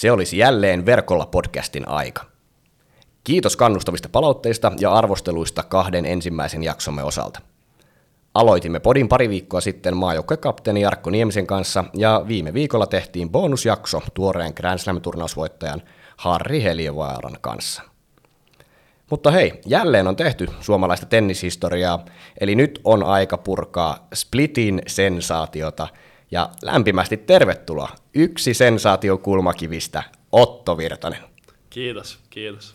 [0.00, 2.22] Se olisi jälleen verkolla podcastin aika.
[3.24, 7.40] Kiitos kannustavista palautteista ja arvosteluista kahden ensimmäisen jaksomme osalta.
[8.34, 14.52] Aloitimme podin pari viikkoa sitten maajoukkuekapteeni Jarkko Niemisen kanssa ja viime viikolla tehtiin bonusjakso tuoreen
[14.56, 15.82] Grand Slam-turnausvoittajan
[16.16, 17.82] Harri Heliövaaran kanssa.
[19.10, 22.04] Mutta hei, jälleen on tehty suomalaista tennishistoriaa,
[22.40, 25.88] eli nyt on aika purkaa Splitin sensaatiota
[26.30, 30.02] ja lämpimästi tervetuloa yksi sensaatiokulmakivistä,
[30.32, 31.24] Otto Virtanen.
[31.70, 32.74] Kiitos, kiitos.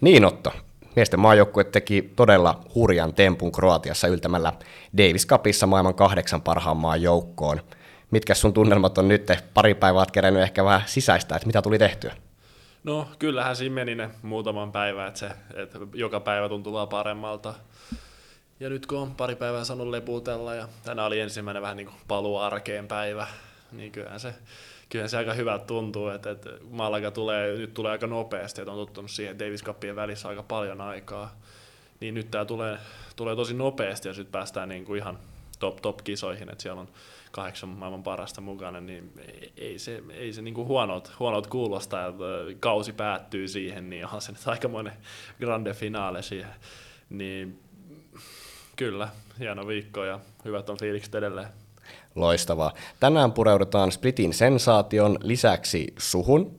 [0.00, 0.52] Niin Otto,
[0.96, 4.52] miesten maajoukkue teki todella hurjan tempun Kroatiassa yltämällä
[4.98, 7.60] Davis Cupissa maailman kahdeksan parhaan maan joukkoon.
[8.10, 9.26] Mitkä sun tunnelmat on nyt?
[9.54, 12.14] Pari päivää kerännyt ehkä vähän sisäistä, että mitä tuli tehtyä?
[12.84, 17.54] No kyllähän siinä meni ne muutaman päivän, että, se, että joka päivä tuntuu vaan paremmalta.
[18.60, 21.96] Ja nyt kun on pari päivää saanut leputella ja tänään oli ensimmäinen vähän niin kuin
[22.08, 23.26] paluu arkeen päivä,
[23.72, 24.34] niin kyllähän se,
[24.88, 28.78] kyllähän se aika hyvältä tuntuu, että, että Malaga tulee, nyt tulee aika nopeasti, että on
[28.78, 31.36] tottunut siihen Davis Cupien välissä aika paljon aikaa.
[32.00, 32.78] Niin nyt tämä tulee,
[33.16, 35.18] tulee tosi nopeasti ja sitten päästään niin kuin ihan
[35.58, 36.88] top, top kisoihin, että siellä on
[37.32, 39.12] kahdeksan maailman parasta mukana, niin
[39.56, 42.24] ei se, ei se niin huonot, huonot kuulosta, että
[42.60, 44.92] kausi päättyy siihen, niin onhan se nyt aikamoinen
[45.38, 46.50] grande finale siihen.
[47.10, 47.63] Niin
[48.76, 49.08] kyllä,
[49.38, 51.48] hieno viikko ja hyvät on fiilikset edelleen.
[52.14, 52.72] Loistavaa.
[53.00, 56.56] Tänään pureudutaan Splitin sensaation lisäksi suhun,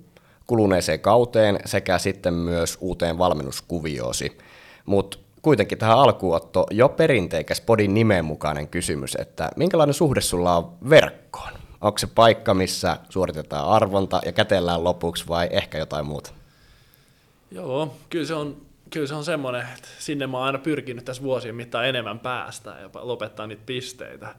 [0.47, 4.37] kuluneeseen kauteen sekä sitten myös uuteen valmennuskuviosi.
[4.85, 10.71] Mutta kuitenkin tähän alkuotto jo perinteikäs podin nimen mukainen kysymys, että minkälainen suhde sulla on
[10.89, 11.53] verkkoon?
[11.81, 16.31] Onko se paikka, missä suoritetaan arvonta ja kätellään lopuksi vai ehkä jotain muuta?
[17.51, 18.57] Joo, kyllä se on,
[18.95, 22.69] kyllä se on semmoinen, että sinne mä oon aina pyrkinyt tässä vuosien mittaan enemmän päästä
[22.69, 24.35] ja lopettaa niitä pisteitä.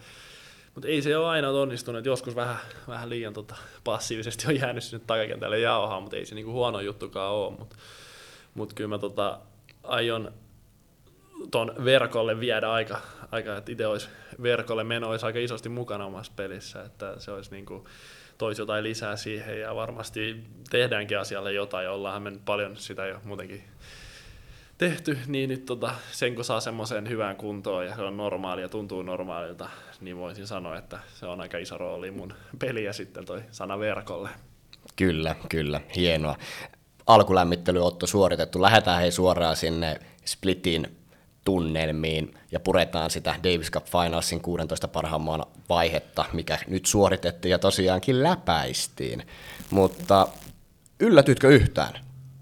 [0.74, 2.56] Mutta ei se ole aina onnistunut, että joskus vähän,
[2.88, 7.32] vähän liian tota, passiivisesti on jäänyt sinne takakentälle jauhaa, mutta ei se niinku huono juttukaan
[7.32, 7.56] ole.
[7.58, 7.76] Mutta
[8.54, 9.38] mut kyllä mä tota,
[9.82, 10.32] aion
[11.50, 13.00] ton verkolle viedä aika,
[13.30, 14.08] aika että itse olisi
[14.42, 17.84] verkolle meno olisi aika isosti mukana omassa pelissä, että se olisi niin kuin,
[18.38, 23.20] toisi jotain lisää siihen ja varmasti tehdäänkin asialle jotain, ja ollaanhan me paljon sitä jo
[23.24, 23.64] muutenkin
[24.78, 28.68] tehty, niin nyt tota, sen kun saa semmoisen hyvään kuntoon ja se on normaali ja
[28.68, 29.68] tuntuu normaalilta,
[30.00, 34.28] niin voisin sanoa, että se on aika iso rooli mun peliä sitten toi sana verkolle.
[34.96, 36.36] Kyllä, kyllä, hienoa.
[37.06, 38.62] Alkulämmittely Otto suoritettu.
[38.62, 40.96] Lähdetään hei suoraan sinne Splitin
[41.44, 47.58] tunnelmiin ja puretaan sitä Davis Cup Finalsin 16 parhaan maan vaihetta, mikä nyt suoritettiin ja
[47.58, 49.26] tosiaankin läpäistiin.
[49.70, 50.28] Mutta
[51.00, 51.92] yllätytkö yhtään,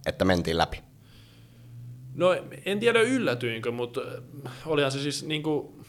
[0.06, 0.84] että mentiin läpi?
[2.15, 4.01] No en tiedä yllätyinkö, mutta
[4.67, 5.85] olihan se siis niin kuin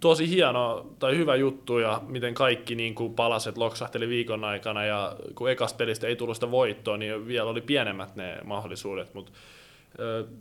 [0.00, 5.16] tosi hieno tai hyvä juttu ja miten kaikki niin kuin palaset loksahteli viikon aikana ja
[5.34, 9.32] kun ekasta pelistä ei tullut sitä voittoa, niin vielä oli pienemmät ne mahdollisuudet, mutta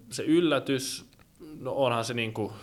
[0.09, 1.05] se yllätys
[1.59, 2.53] no onhan se niin kuin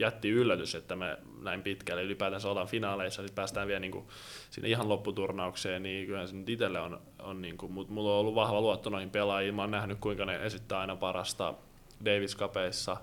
[0.00, 4.06] jätti yllätys, että me näin pitkälle ylipäätänsä ollaan finaaleissa, sitten päästään vielä niin kuin
[4.50, 8.20] sinne ihan lopputurnaukseen, niin kyllä se nyt itselle on, on niin kuin, mutta mulla on
[8.20, 11.54] ollut vahva luotto noihin pelaajiin, mä oon nähnyt kuinka ne esittää aina parasta
[12.04, 12.96] Davis Cupeissa,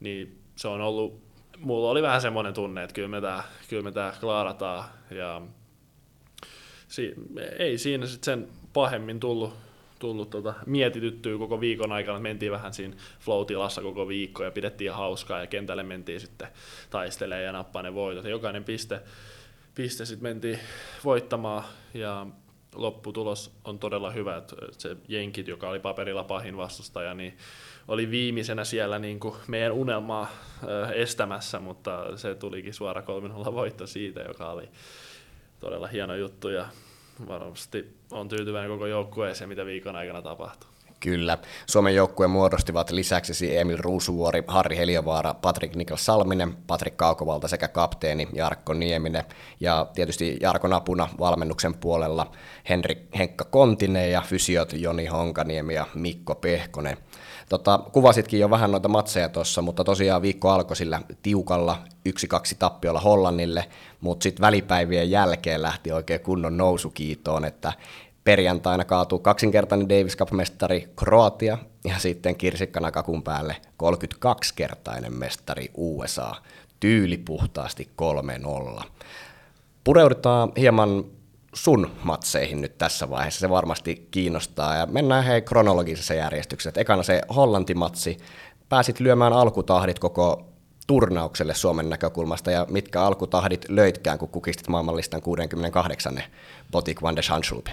[0.00, 1.20] niin se on ollut,
[1.58, 5.42] mulla oli vähän semmoinen tunne, että kyllä me tämä, kyllä me tämä klaarataan, ja
[6.88, 7.14] si,
[7.58, 9.65] ei siinä sitten sen pahemmin tullut,
[9.98, 12.20] tullut tota, mietityttyä koko viikon aikana.
[12.20, 16.48] Mentiin vähän siinä flow-tilassa koko viikko ja pidettiin hauskaa ja kentälle mentiin sitten
[16.90, 18.24] taistelemaan ja nappaa ne voitot.
[18.24, 19.00] Ja jokainen piste,
[19.74, 20.58] piste sitten mentiin
[21.04, 21.64] voittamaan
[21.94, 22.26] ja
[22.74, 24.36] lopputulos on todella hyvä.
[24.36, 27.36] Että se Jenkit, joka oli paperilla pahin vastustaja, niin
[27.88, 30.30] oli viimeisenä siellä niin kuin meidän unelmaa
[30.94, 34.68] estämässä, mutta se tulikin suora 3 voitto siitä, joka oli
[35.60, 36.66] todella hieno juttu ja
[37.28, 40.70] varmasti on tyytyväinen koko joukkueeseen, mitä viikon aikana tapahtuu.
[41.00, 41.38] Kyllä.
[41.66, 48.28] Suomen joukkueen muodostivat lisäksi Emil Ruusuvuori, Harri Heliovaara, Patrik Niklas Salminen, Patrik Kaukovalta sekä kapteeni
[48.32, 49.24] Jarkko Nieminen.
[49.60, 52.32] Ja tietysti Jarkon apuna valmennuksen puolella
[52.68, 56.96] Henri Henkka Kontinen ja fysiot Joni Honkaniemi ja Mikko Pehkonen.
[57.48, 61.78] Tota, kuvasitkin jo vähän noita matseja tuossa, mutta tosiaan viikko alkoi sillä tiukalla
[62.08, 62.12] 1-2
[62.58, 63.64] tappiolla Hollannille,
[64.00, 67.72] mutta sitten välipäivien jälkeen lähti oikein kunnon nousukiitoon, että
[68.24, 76.34] perjantaina kaatuu kaksinkertainen Davis Cup-mestari Kroatia ja sitten kirsikkana kakun päälle 32-kertainen mestari USA
[76.80, 77.88] tyylipuhtaasti
[78.80, 78.82] 3-0.
[79.84, 81.04] Pureudutaan hieman
[81.56, 84.76] sun matseihin nyt tässä vaiheessa, se varmasti kiinnostaa.
[84.76, 86.68] Ja mennään hei kronologisessa järjestyksessä.
[86.68, 88.16] Et ekana se Hollantimatsi,
[88.68, 90.46] pääsit lyömään alkutahdit koko
[90.86, 96.22] turnaukselle Suomen näkökulmasta, ja mitkä alkutahdit löitkään, kun kukistit maailmanlistan 68.
[96.72, 97.70] Botik van de Schanschulpe?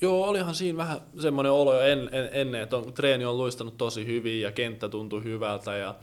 [0.00, 3.78] Joo, olihan siinä vähän semmoinen olo jo en, en, ennen, että on, treeni on luistanut
[3.78, 5.94] tosi hyvin ja kenttä tuntui hyvältä ja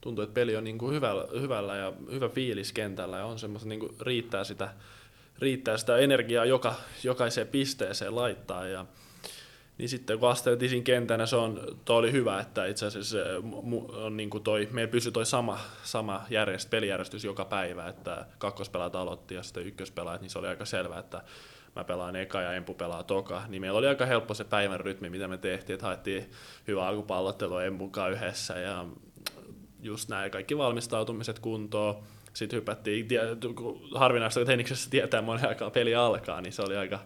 [0.00, 3.68] tuntuu, että peli on niin kuin hyvällä, hyvällä ja hyvä fiilis kentällä ja on semmoista,
[3.68, 4.70] niin kuin riittää sitä,
[5.38, 6.74] riittää sitä energiaa joka,
[7.04, 8.66] jokaiseen pisteeseen laittaa.
[8.66, 8.86] Ja
[9.78, 13.18] niin sitten kun asteltiin siinä kentänä, se on, toi oli hyvä, että itse asiassa
[13.92, 18.96] on niin kuin toi, meillä pysyi toi sama, sama järjest, pelijärjestys joka päivä, että kakkospelaat
[18.96, 21.22] aloitti ja sitten ykköspelaat, niin se oli aika selvää, että
[21.76, 25.10] mä pelaan eka ja Empu pelaa toka, niin meillä oli aika helppo se päivän rytmi,
[25.10, 26.30] mitä me tehtiin, että haettiin
[26.68, 28.86] hyvä alkupallottelu Empun yhdessä ja
[29.82, 32.02] just näin kaikki valmistautumiset kuntoon,
[32.38, 33.08] sitten hypättiin,
[33.94, 36.98] harvinaista Teniksessä tietää monen aikaa peli alkaa, niin se oli aika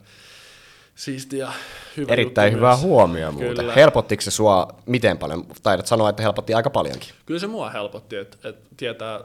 [0.94, 1.52] siisti ja
[1.96, 3.56] hyvä Erittäin hyvä huomio muuten.
[3.56, 3.72] Kyllä.
[3.72, 5.46] Helpottiko se sua miten paljon?
[5.62, 7.10] Taidat sanoa, että helpotti aika paljonkin.
[7.26, 9.20] Kyllä se mua helpotti, että, että tietää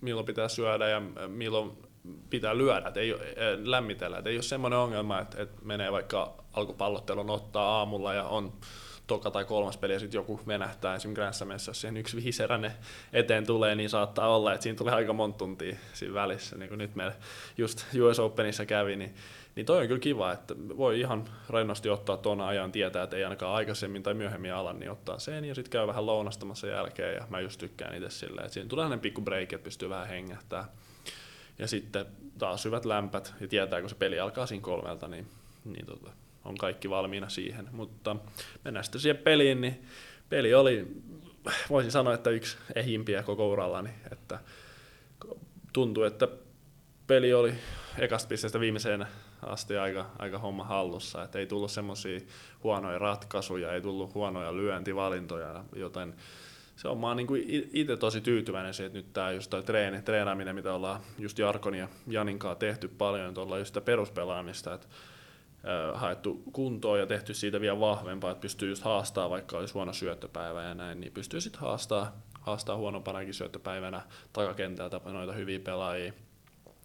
[0.00, 1.72] milloin pitää syödä ja milloin
[2.30, 3.22] pitää lyödä, että ei ole,
[3.64, 4.18] lämmitellä.
[4.18, 8.52] Että ei ole semmoinen ongelma, että, että menee vaikka alkupallottelun ottaa aamulla ja on
[9.06, 12.72] toka tai kolmas peli ja sitten joku venähtää esimerkiksi Grand Slamissa, jos siihen yksi viiseräinen
[13.12, 16.78] eteen tulee, niin saattaa olla, että siinä tulee aika monta tuntia siinä välissä, niin kuin
[16.78, 17.14] nyt meillä
[17.58, 19.14] just US Openissa kävi, niin,
[19.56, 23.24] niin toi on kyllä kiva, että voi ihan rennosti ottaa tuon ajan, tietää, että ei
[23.24, 27.14] ainakaan aikaisemmin tai myöhemmin ala, niin ottaa sen ja sitten käy vähän lounastamassa jälkeen.
[27.14, 30.06] Ja mä just tykkään itse silleen, että siinä tulee sellainen pikku break, että pystyy vähän
[30.06, 30.68] hengähtää.
[31.58, 32.06] Ja sitten
[32.38, 35.26] taas hyvät lämpät ja tietää, kun se peli alkaa siinä kolmelta, niin,
[35.64, 36.10] niin tota,
[36.46, 37.68] on kaikki valmiina siihen.
[37.72, 38.16] Mutta
[38.64, 39.86] mennään sitten siihen peliin, niin
[40.28, 40.86] peli oli,
[41.70, 44.38] voisin sanoa, että yksi ehimpiä koko urallani, että
[45.72, 46.28] tuntui, että
[47.06, 47.54] peli oli
[47.98, 49.06] ekasta pisteestä viimeiseen
[49.42, 52.20] asti aika, aika homma hallussa, että ei tullut semmoisia
[52.62, 56.14] huonoja ratkaisuja, ei tullut huonoja lyöntivalintoja, joten
[56.76, 60.02] se on, mä oon niin itse tosi tyytyväinen siihen, että nyt tämä just toi treeni,
[60.02, 64.86] treenaaminen, mitä ollaan just Jarkon ja Janinkaa tehty paljon, että just sitä peruspelaamista, että
[65.94, 70.62] haettu kuntoon ja tehty siitä vielä vahvempaa, että pystyy just haastaa, vaikka olisi huono syöttöpäivä
[70.62, 74.02] ja näin, niin pystyy sitten haastaa, haastaa huonompanakin syöttöpäivänä
[74.32, 76.12] takakentältä noita hyviä pelaajia,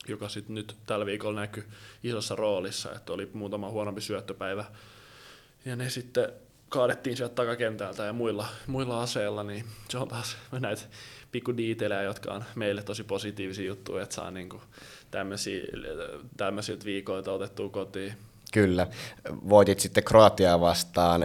[0.08, 1.64] joka sitten nyt tällä viikolla näkyy
[2.04, 4.66] isossa roolissa, että oli muutama huonompi syöttöpäivä,
[5.66, 6.30] ja ne sitten
[6.70, 10.82] kaadettiin sieltä takakentältä ja muilla, muilla aseilla, niin se on taas näitä
[11.32, 14.62] pikku diitelejä, jotka on meille tosi positiivisia juttuja, että saa niinku
[16.38, 18.14] tämmöisiä, viikoita otettua kotiin.
[18.52, 18.88] Kyllä.
[19.50, 21.22] Voitit sitten Kroatiaa vastaan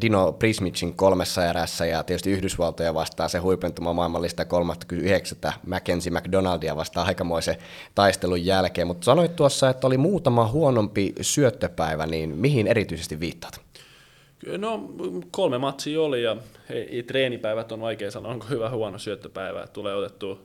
[0.00, 5.38] Dino Prismicin kolmessa erässä ja tietysti Yhdysvaltoja vastaan se huipentuma maailmanlista 39.
[5.66, 7.56] Mackenzie McDonaldia vastaan aikamoisen
[7.94, 8.86] taistelun jälkeen.
[8.86, 13.60] Mutta sanoit tuossa, että oli muutama huonompi syöttöpäivä, niin mihin erityisesti viittaat?
[14.58, 14.90] No
[15.30, 16.36] kolme matsia oli ja
[16.70, 20.38] ei, treenipäivät on vaikea sanoa, onko hyvä huono syöttöpäivä, tulee otettua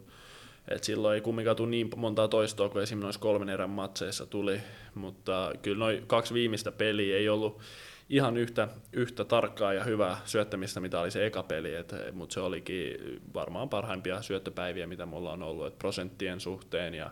[0.68, 4.62] et silloin ei kumminkaan tule niin montaa toistoa kuin esimerkiksi noissa kolmen erän matseissa tuli,
[4.96, 7.62] mutta kyllä noin kaksi viimeistä peliä ei ollut
[8.10, 11.70] ihan yhtä, yhtä tarkkaa ja hyvää syöttämistä, mitä oli se eka peli,
[12.12, 17.12] mutta se olikin varmaan parhaimpia syöttöpäiviä, mitä mulla on ollut, et prosenttien suhteen ja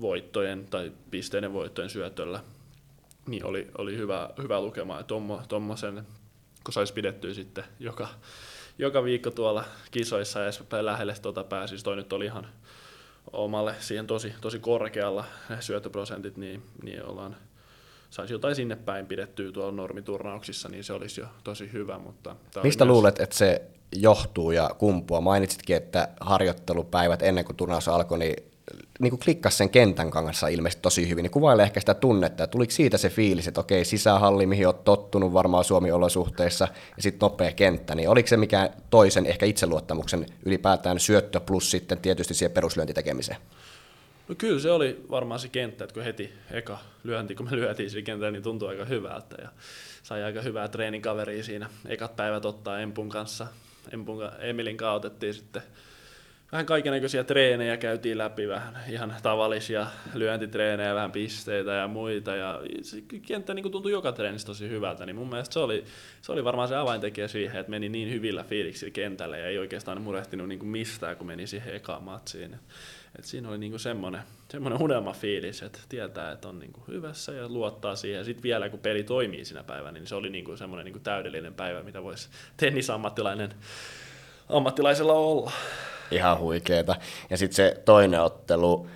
[0.00, 2.40] voittojen tai pisteiden voittojen syötöllä,
[3.26, 5.14] niin oli, oli hyvä, hyvä lukema, että
[5.48, 6.06] tuommoisen,
[6.64, 8.08] kun saisi pidettyä sitten joka,
[8.78, 11.84] joka viikko tuolla kisoissa ja lähelle tuota pääsisi.
[11.84, 12.46] Toi nyt oli ihan
[13.32, 17.36] omalle siihen tosi, tosi korkealla ne syötöprosentit, niin, niin ollaan,
[18.10, 21.98] saisi jotain sinne päin pidettyä tuolla normiturnauksissa, niin se olisi jo tosi hyvä.
[21.98, 22.94] Mutta Mistä myös...
[22.94, 23.62] luulet, että se
[23.96, 25.20] johtuu ja kumpua?
[25.20, 28.53] Mainitsitkin, että harjoittelupäivät ennen kuin turnaus alkoi, niin
[29.00, 32.52] niin kuin klikkasi sen kentän kanssa ilmeisesti tosi hyvin, niin kuvaile ehkä sitä tunnetta, että
[32.52, 37.52] tuliko siitä se fiilis, että okei, sisähalli, mihin olet tottunut varmaan Suomi-olosuhteissa, ja sitten nopea
[37.52, 43.38] kenttä, niin oliko se mikä toisen ehkä itseluottamuksen ylipäätään syöttö plus sitten tietysti siihen peruslyöntitekemiseen?
[44.28, 47.90] No kyllä se oli varmaan se kenttä, että kun heti eka lyönti, kun me lyötiin
[47.90, 49.48] siinä kentällä, niin tuntui aika hyvältä ja
[50.02, 51.70] sai aika hyvää treenikaveria siinä.
[51.86, 53.46] Ekat päivät ottaa Empun kanssa,
[53.92, 55.62] Empun, Emilin kanssa otettiin sitten
[56.54, 62.36] vähän kaikenlaisia treenejä käytiin läpi, vähän ihan tavallisia lyöntitreenejä, vähän pisteitä ja muita.
[62.36, 65.84] Ja se kenttä niin tuntui joka treenissä tosi hyvältä, niin mun mielestä se oli,
[66.22, 70.02] se oli varmaan se avaintekijä siihen, että meni niin hyvillä fiiliksillä kentälle ja ei oikeastaan
[70.02, 72.56] murehtinut niin mistään, kun meni siihen ekaan matsiin.
[73.18, 77.48] Et, siinä oli niin semmoinen, semmoinen unelma fiilis, että tietää, että on niin hyvässä ja
[77.48, 78.24] luottaa siihen.
[78.24, 81.82] Sitten vielä kun peli toimii siinä päivänä, niin se oli niin semmoinen niin täydellinen päivä,
[81.82, 83.50] mitä voisi tennisammattilainen
[84.48, 85.52] ammattilaisella olla.
[86.10, 86.96] Ihan huikeeta.
[87.30, 88.86] Ja sitten se toinen ottelu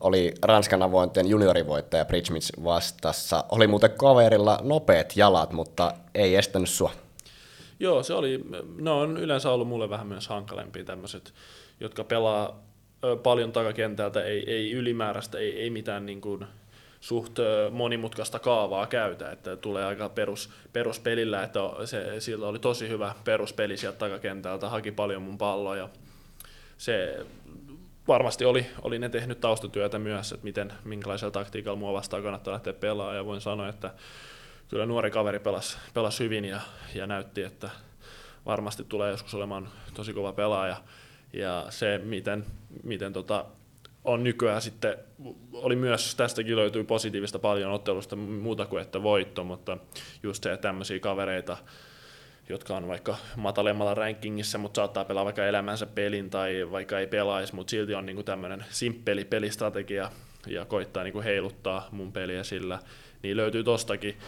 [0.00, 3.44] oli Ranskan avointen juniorivoittaja Bridgemits vastassa.
[3.48, 6.90] Oli muuten kaverilla nopeat jalat, mutta ei estänyt sua.
[7.80, 8.44] Joo, se oli,
[8.76, 11.34] ne on yleensä ollut mulle vähän myös hankalempia tämmöiset,
[11.80, 12.60] jotka pelaa
[13.22, 16.46] paljon takakentältä, ei, ei ylimääräistä, ei, ei mitään niin kuin
[17.04, 17.38] suht
[17.70, 23.76] monimutkaista kaavaa käytä, että tulee aika perus, peruspelillä, että se, sillä oli tosi hyvä peruspeli
[23.76, 25.88] sieltä takakentältä, haki paljon mun palloja.
[26.78, 27.26] Se
[28.08, 32.72] varmasti oli, oli ne tehnyt taustatyötä myös, että miten, minkälaisella taktiikalla mua vastaan kannattaa lähteä
[32.72, 33.94] pelaamaan, ja voin sanoa, että
[34.68, 36.60] kyllä nuori kaveri pelasi, pelasi hyvin ja,
[36.94, 37.70] ja näytti, että
[38.46, 40.76] varmasti tulee joskus olemaan tosi kova pelaaja,
[41.32, 42.44] ja se, miten,
[42.82, 43.44] miten tota,
[44.04, 44.96] on nykyään sitten,
[45.52, 49.78] oli myös, tästäkin löytyy positiivista paljon ottelusta muuta kuin että voitto, mutta
[50.22, 51.56] just se, että tämmöisiä kavereita,
[52.48, 57.54] jotka on vaikka matalemmalla rankingissa, mutta saattaa pelaa vaikka elämänsä pelin tai vaikka ei pelaisi,
[57.54, 60.10] mutta silti on niinku tämmöinen simppeli pelistrategia
[60.46, 62.78] ja koittaa niinku heiluttaa mun peliä sillä,
[63.24, 64.18] niin löytyy tostakin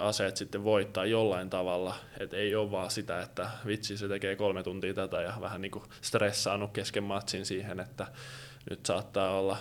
[0.00, 4.62] aseet sitten voittaa jollain tavalla, että ei ole vaan sitä, että vitsi se tekee kolme
[4.62, 8.06] tuntia tätä ja vähän niinku stressaanut kesken matsin siihen, että
[8.70, 9.56] nyt saattaa olla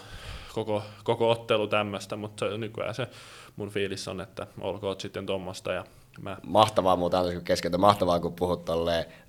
[0.54, 3.08] koko, koko ottelu tämmöistä, mutta nykyään se
[3.56, 5.86] mun fiilis on, että olkoon sitten tuommoista ja
[6.22, 6.38] Mä.
[6.44, 8.66] Mahtavaa muuta on keskeltä, mahtavaa kun puhut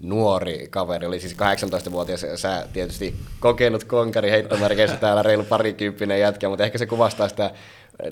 [0.00, 6.64] nuori kaveri, oli siis 18-vuotias, sä tietysti kokenut konkari heittomerkeissä täällä reilu parikymppinen jätkä, mutta
[6.64, 7.50] ehkä se kuvastaa sitä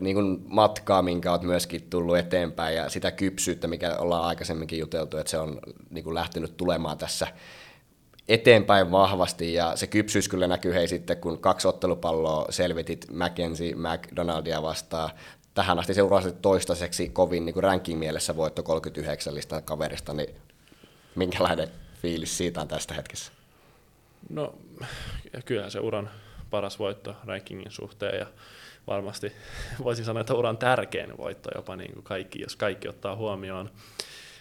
[0.01, 5.17] niin kuin matkaa, minkä olet myöskin tullut eteenpäin ja sitä kypsyyttä, mikä ollaan aikaisemminkin juteltu,
[5.17, 5.61] että se on
[5.91, 7.27] niin kuin lähtenyt tulemaan tässä
[8.29, 14.63] eteenpäin vahvasti ja se kypsyys kyllä näkyy hei sitten, kun kaksi ottelupalloa selvitit Mackenzie McDonaldia
[14.63, 15.11] vastaan.
[15.55, 20.35] Tähän asti seurasi toistaiseksi kovin niin kuin ranking mielessä voitto 39 listan kaverista, niin
[21.15, 21.69] minkälainen
[22.03, 23.33] fiilis siitä on tästä hetkessä?
[24.29, 24.55] No
[25.45, 26.11] kyllähän se uran
[26.51, 28.27] paras voitto rankingin suhteen ja
[28.87, 29.33] varmasti
[29.85, 33.71] voisin sanoa, että uran tärkein voitto jopa niin kuin kaikki, jos kaikki ottaa huomioon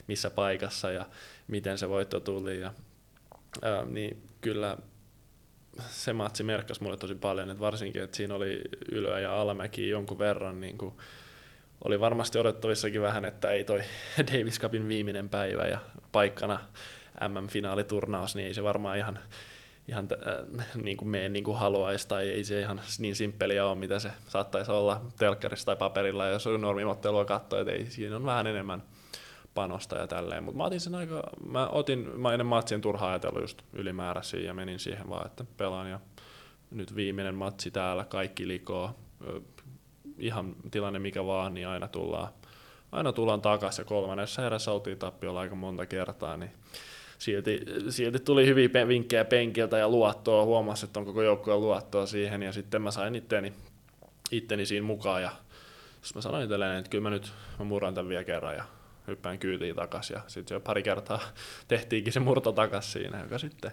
[0.07, 1.05] missä paikassa ja
[1.47, 2.59] miten se voitto tuli.
[2.59, 2.73] Ja
[3.61, 4.77] ää, niin kyllä
[5.87, 10.19] se matsi merkkasi mulle tosi paljon, että varsinkin, että siinä oli ylö- ja alamäki jonkun
[10.19, 10.93] verran, niin kuin
[11.83, 13.81] oli varmasti odottavissakin vähän, että ei toi
[14.33, 15.79] Davis Cupin viimeinen päivä ja
[16.11, 16.59] paikkana
[17.27, 19.19] MM-finaaliturnaus, niin ei se varmaan ihan,
[19.87, 23.75] ihan äh, niin kuin mene niin kuin haluaisi, tai ei se ihan niin simppeliä ole,
[23.75, 28.25] mitä se saattaisi olla telkkarissa tai paperilla, jos on normiottelua katsoa, että ei, siinä on
[28.25, 28.83] vähän enemmän
[29.53, 33.41] panosta ja tälleen, mutta mä otin sen aika, mä otin, mä ennen matsien turhaa ajatellut
[33.41, 35.99] just ylimääräisiä ja menin siihen vaan, että pelaan ja
[36.71, 38.95] nyt viimeinen matsi täällä, kaikki likoo,
[40.17, 42.27] ihan tilanne mikä vaan, niin aina tullaan,
[42.91, 46.51] aina tullaan takaisin ja kolmannessa erässä oltiin tappiolla aika monta kertaa, niin
[47.23, 52.43] silti, silti tuli hyviä vinkkejä penkiltä ja luottoa, huomasi, että on koko joukkueen luottoa siihen
[52.43, 53.53] ja sitten mä sain itteni,
[54.31, 55.29] itteni siinä mukaan ja
[56.01, 58.63] sitten mä sanoin itselleen, että kyllä mä nyt mä murran tämän vielä kerran ja
[59.07, 61.19] hyppään kyytiin takaisin ja sitten jo pari kertaa
[61.67, 63.71] tehtiinkin se murto takaisin siinä, joka sitten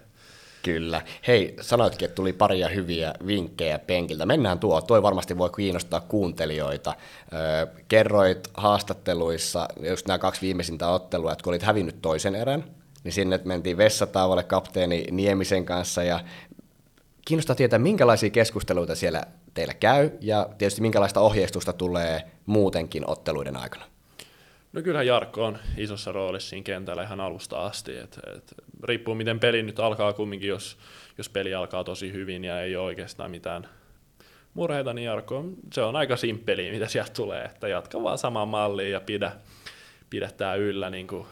[0.63, 1.03] Kyllä.
[1.27, 4.27] Hei, sanoitkin, että tuli paria hyviä vinkkejä penkiltä.
[4.27, 4.81] Mennään tuo.
[4.81, 6.95] Toi varmasti voi kiinnostaa kuuntelijoita.
[7.89, 12.65] Kerroit haastatteluissa just nämä kaksi viimeisintä ottelua, että kun olit hävinnyt toisen erän,
[13.05, 16.21] niin sinne mentiin vessatauolle kapteeni Niemisen kanssa ja
[17.25, 19.23] kiinnostaa tietää, minkälaisia keskusteluita siellä
[19.55, 23.85] teillä käy ja tietysti minkälaista ohjeistusta tulee muutenkin otteluiden aikana.
[24.73, 27.97] No kyllähän Jarkko on isossa roolissa siinä kentällä ihan alusta asti.
[27.97, 28.55] Et, et,
[28.85, 30.79] riippuu miten peli nyt alkaa kumminkin, jos,
[31.19, 33.69] jos peli alkaa tosi hyvin ja ei ole oikeastaan mitään
[34.55, 38.93] murheita, niin Jarkko se on aika simppeli, mitä sieltä tulee, että jatka vaan samaan malliin
[38.93, 39.33] ja pidä,
[40.11, 41.27] pidä tämä yllä niin kuin,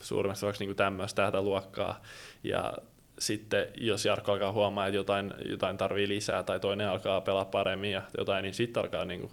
[0.00, 2.02] suurimmassa vaikka niin tämmöistä tätä luokkaa.
[2.44, 2.72] Ja
[3.18, 7.92] sitten jos Jarkko alkaa huomaa, että jotain, jotain tarvii lisää tai toinen alkaa pelaa paremmin
[7.92, 9.32] ja jotain, niin sitten alkaa niin kuin,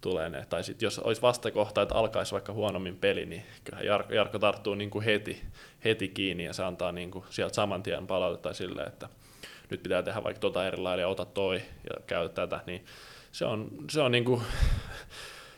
[0.00, 0.46] tulee ne.
[0.48, 4.74] Tai sitten jos olisi vastakohta, että alkaisi vaikka huonommin peli, niin kyllähän Jarkko, Jarkko tarttuu
[4.74, 5.42] niin kuin heti,
[5.84, 9.08] heti kiinni ja se antaa niin kuin sieltä saman tien palautetta silleen, että
[9.70, 12.84] nyt pitää tehdä vaikka tota eri lailla ja ota toi ja käy tätä, niin
[13.32, 14.42] se on, se on niin kuin,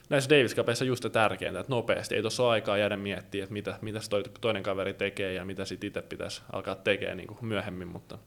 [0.08, 3.78] näissä Davis Cupissa just tärkeintä, että nopeasti, ei tuossa ole aikaa jäädä miettimään, että mitä,
[3.80, 7.88] mitä toi, toinen kaveri tekee ja mitä sitten itse pitäisi alkaa tekemään niin kuin myöhemmin,
[7.88, 8.18] mutta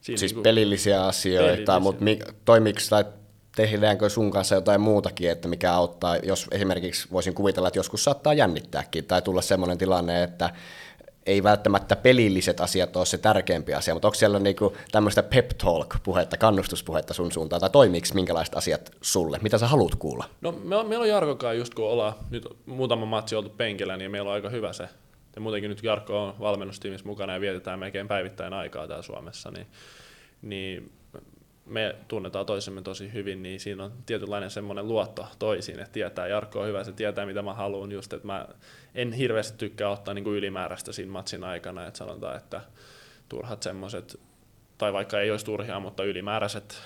[0.00, 1.80] Siinä siis niin pelillisiä asioita, pelillisiä.
[1.80, 3.04] mutta mi, toimiko tai
[3.56, 8.34] tehdäänkö sun kanssa jotain muutakin, että mikä auttaa, jos esimerkiksi voisin kuvitella, että joskus saattaa
[8.34, 10.50] jännittääkin tai tulla sellainen tilanne, että
[11.26, 16.36] ei välttämättä pelilliset asiat ole se tärkeämpi asia, mutta onko siellä niinku tämmöistä pep talk-puhetta,
[16.36, 19.38] kannustuspuhetta sun suuntaan, tai toimiiko minkälaiset asiat sulle?
[19.42, 20.24] Mitä sä haluat kuulla?
[20.40, 24.28] No me meillä on Jarkokaan just kun ollaan nyt muutama matsi oltu penkillä, niin meillä
[24.28, 24.88] on aika hyvä se.
[25.34, 29.66] Ja muutenkin nyt Jarkko on valmennustiimissä mukana ja vietetään melkein päivittäin aikaa täällä Suomessa, niin,
[30.42, 30.92] niin
[31.66, 36.60] me tunnetaan toisemme tosi hyvin, niin siinä on tietynlainen semmoinen luotto toisiin, että tietää, Jarkko
[36.60, 38.48] on hyvä, se tietää mitä mä haluan, just että mä
[38.94, 42.60] en hirveästi tykkää ottaa niin kuin ylimääräistä siinä matsin aikana, että sanotaan, että
[43.28, 44.20] turhat semmoiset,
[44.78, 46.82] tai vaikka ei olisi turhia, mutta ylimääräiset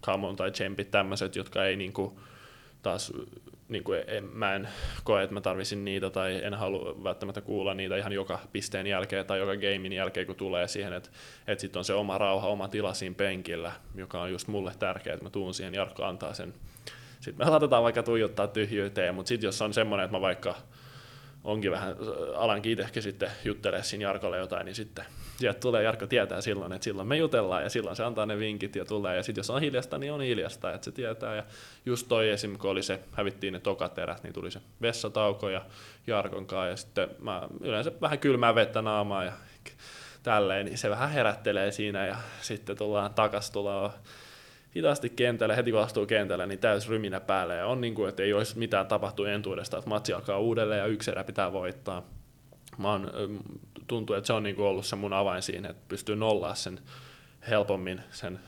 [0.00, 2.12] kamon tai tsempit tämmöiset, jotka ei niin kuin,
[2.86, 3.12] taas
[3.68, 4.68] niin kuin en, mä en
[5.04, 9.26] koe, että mä tarvisin niitä tai en halua välttämättä kuulla niitä ihan joka pisteen jälkeen
[9.26, 11.10] tai joka gamein jälkeen, kun tulee siihen, että,
[11.46, 15.14] että sitten on se oma rauha, oma tila siinä penkillä, joka on just mulle tärkeää,
[15.14, 16.54] että mä tuun siihen, Jarkko antaa sen.
[17.20, 20.54] Sitten me saatetaan vaikka tuijottaa tyhjyyteen, mutta sitten jos on semmoinen, että mä vaikka
[21.44, 21.96] onkin vähän,
[22.34, 25.04] alankin itsekin sitten juttelee siinä Jarkolle jotain, niin sitten
[25.36, 28.76] sieltä tulee, Jarkko tietää silloin, että silloin me jutellaan ja silloin se antaa ne vinkit
[28.76, 29.16] ja tulee.
[29.16, 31.36] Ja sitten jos on hiljasta, niin on hiljasta, että se tietää.
[31.36, 31.44] Ja
[31.86, 32.58] just toi esim.
[32.58, 35.62] kun oli se, hävittiin ne tokat erät, niin tuli se vessatauko ja
[36.06, 36.68] Jarkon kanssa.
[36.68, 39.32] Ja sitten mä yleensä vähän kylmää vettä naamaa ja
[40.22, 43.90] tälleen, niin se vähän herättelee siinä ja sitten tullaan takas, tullaan
[44.76, 47.54] hitaasti kentälle, heti kun astuu kentälle, niin täys ryminä päälle.
[47.54, 50.86] Ja on niin kuin, että ei olisi mitään tapahtunut entuudesta, että matsi alkaa uudelleen ja
[50.86, 52.02] yksi erä pitää voittaa.
[52.78, 53.10] Mä oon,
[53.86, 56.80] tuntuu, että se on niin kuin ollut se mun avain siinä, että pystyy nollaa sen
[57.48, 58.40] helpommin, sen,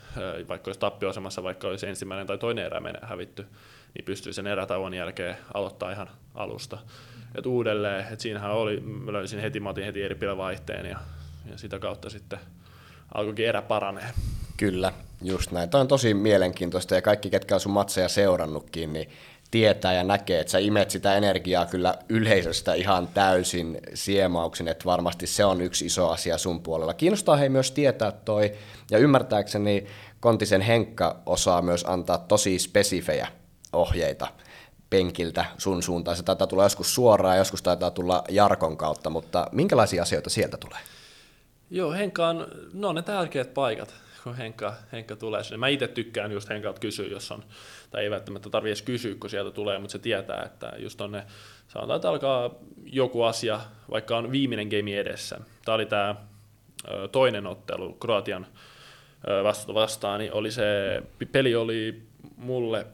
[0.48, 3.46] vaikka olisi tappioasemassa, vaikka olisi ensimmäinen tai toinen erä hävitty,
[3.94, 6.78] niin pystyy sen erätauon jälkeen aloittaa ihan alusta.
[7.34, 10.98] Et uudelleen, että siinähän oli, mä löysin heti, mä otin heti eri vaihteen ja,
[11.50, 12.38] ja sitä kautta sitten
[13.14, 14.08] alkoikin erä paranee.
[14.56, 14.92] Kyllä,
[15.22, 15.70] just näin.
[15.70, 19.08] Tämä on tosi mielenkiintoista ja kaikki, ketkä on sun matseja seurannutkin, niin
[19.50, 25.26] tietää ja näkee, että sä imet sitä energiaa kyllä yleisöstä ihan täysin siemauksin, että varmasti
[25.26, 26.94] se on yksi iso asia sun puolella.
[26.94, 28.52] Kiinnostaa hei myös tietää toi,
[28.90, 29.86] ja ymmärtääkseni
[30.20, 33.28] Kontisen Henkka osaa myös antaa tosi spesifejä
[33.72, 34.28] ohjeita
[34.90, 36.16] penkiltä sun suuntaan.
[36.16, 40.78] Se taitaa tulla joskus suoraan, joskus taitaa tulla Jarkon kautta, mutta minkälaisia asioita sieltä tulee?
[41.70, 45.56] Joo, Henkka on, no ne tärkeät paikat kun Henkka, Henkka tulee sinne.
[45.56, 47.44] Mä itse tykkään just Henkalta kysyä, jos on,
[47.90, 51.24] tai ei välttämättä tarvitse edes kysyä, kun sieltä tulee, mutta se tietää, että just tonne,
[51.68, 53.60] sanotaan, että alkaa joku asia,
[53.90, 55.40] vaikka on viimeinen game edessä.
[55.64, 56.14] Tämä oli tämä
[57.12, 58.46] toinen ottelu Kroatian
[59.44, 61.02] vastuuta vastaan, niin oli se,
[61.32, 62.02] peli oli
[62.36, 62.86] mulle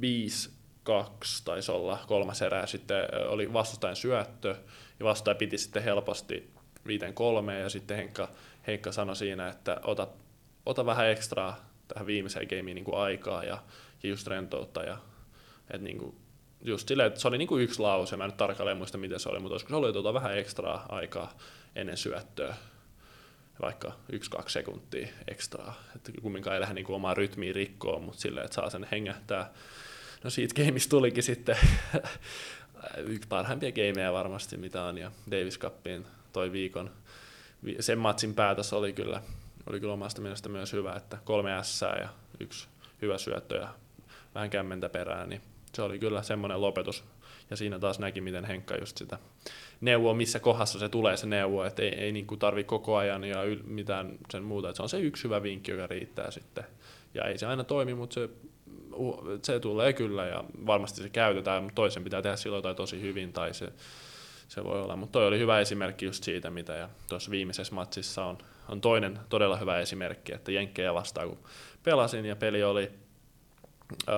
[0.00, 0.50] 5
[0.82, 4.56] kaksi taisi olla kolmas erää, sitten oli vastustajan syöttö,
[5.00, 6.50] ja vastustaja piti sitten helposti
[6.86, 8.28] viiten kolme ja sitten Henkka,
[8.66, 10.06] Henkka sanoi siinä, että ota
[10.68, 11.56] ota vähän ekstraa
[11.88, 13.62] tähän viimeiseen gameen niin kuin aikaa ja,
[14.02, 14.82] ja just rentoutta.
[14.82, 14.98] Ja,
[15.70, 16.16] et niin kuin,
[16.64, 19.20] just silleen, että se oli niin kuin yksi lause, mä en nyt tarkalleen muista miten
[19.20, 21.38] se oli, mutta olisiko se ollut, että ota vähän ekstraa aikaa
[21.76, 22.54] ennen syöttöä,
[23.62, 28.44] vaikka yksi-kaksi sekuntia ekstraa, että kumminkaan ei lähde niin kuin omaa rytmiä rikkoon, mutta silleen,
[28.44, 29.52] että saa sen hengähtää.
[30.24, 31.56] No siitä gameista tulikin sitten
[33.06, 36.90] yksi parhaimpia gameja varmasti, mitä on, ja Davis Cupin toi viikon,
[37.80, 39.22] sen matsin päätös oli kyllä
[39.68, 42.08] oli kyllä omasta mielestä myös hyvä, että kolme S ja
[42.40, 42.68] yksi
[43.02, 43.68] hyvä syöttö ja
[44.34, 45.40] vähän kämmentä perään, niin
[45.74, 47.04] se oli kyllä semmoinen lopetus.
[47.50, 49.18] Ja siinä taas näki, miten Henkka just sitä
[49.80, 53.42] neuvoa, missä kohdassa se tulee se neuvo, että ei, ei niin tarvi koko ajan ja
[53.42, 56.64] yl, mitään sen muuta, että se on se yksi hyvä vinkki, joka riittää sitten.
[57.14, 58.28] Ja ei se aina toimi, mutta se,
[59.42, 63.32] se tulee kyllä ja varmasti se käytetään, mutta toisen pitää tehdä silloin jotain tosi hyvin
[63.32, 63.72] tai se,
[64.48, 64.96] se voi olla.
[64.96, 69.18] Mutta toi oli hyvä esimerkki just siitä, mitä ja tuossa viimeisessä matsissa on on toinen
[69.28, 71.38] todella hyvä esimerkki, että Jenkkejä vastaan kun
[71.82, 72.90] pelasin ja peli oli,
[74.08, 74.12] ö,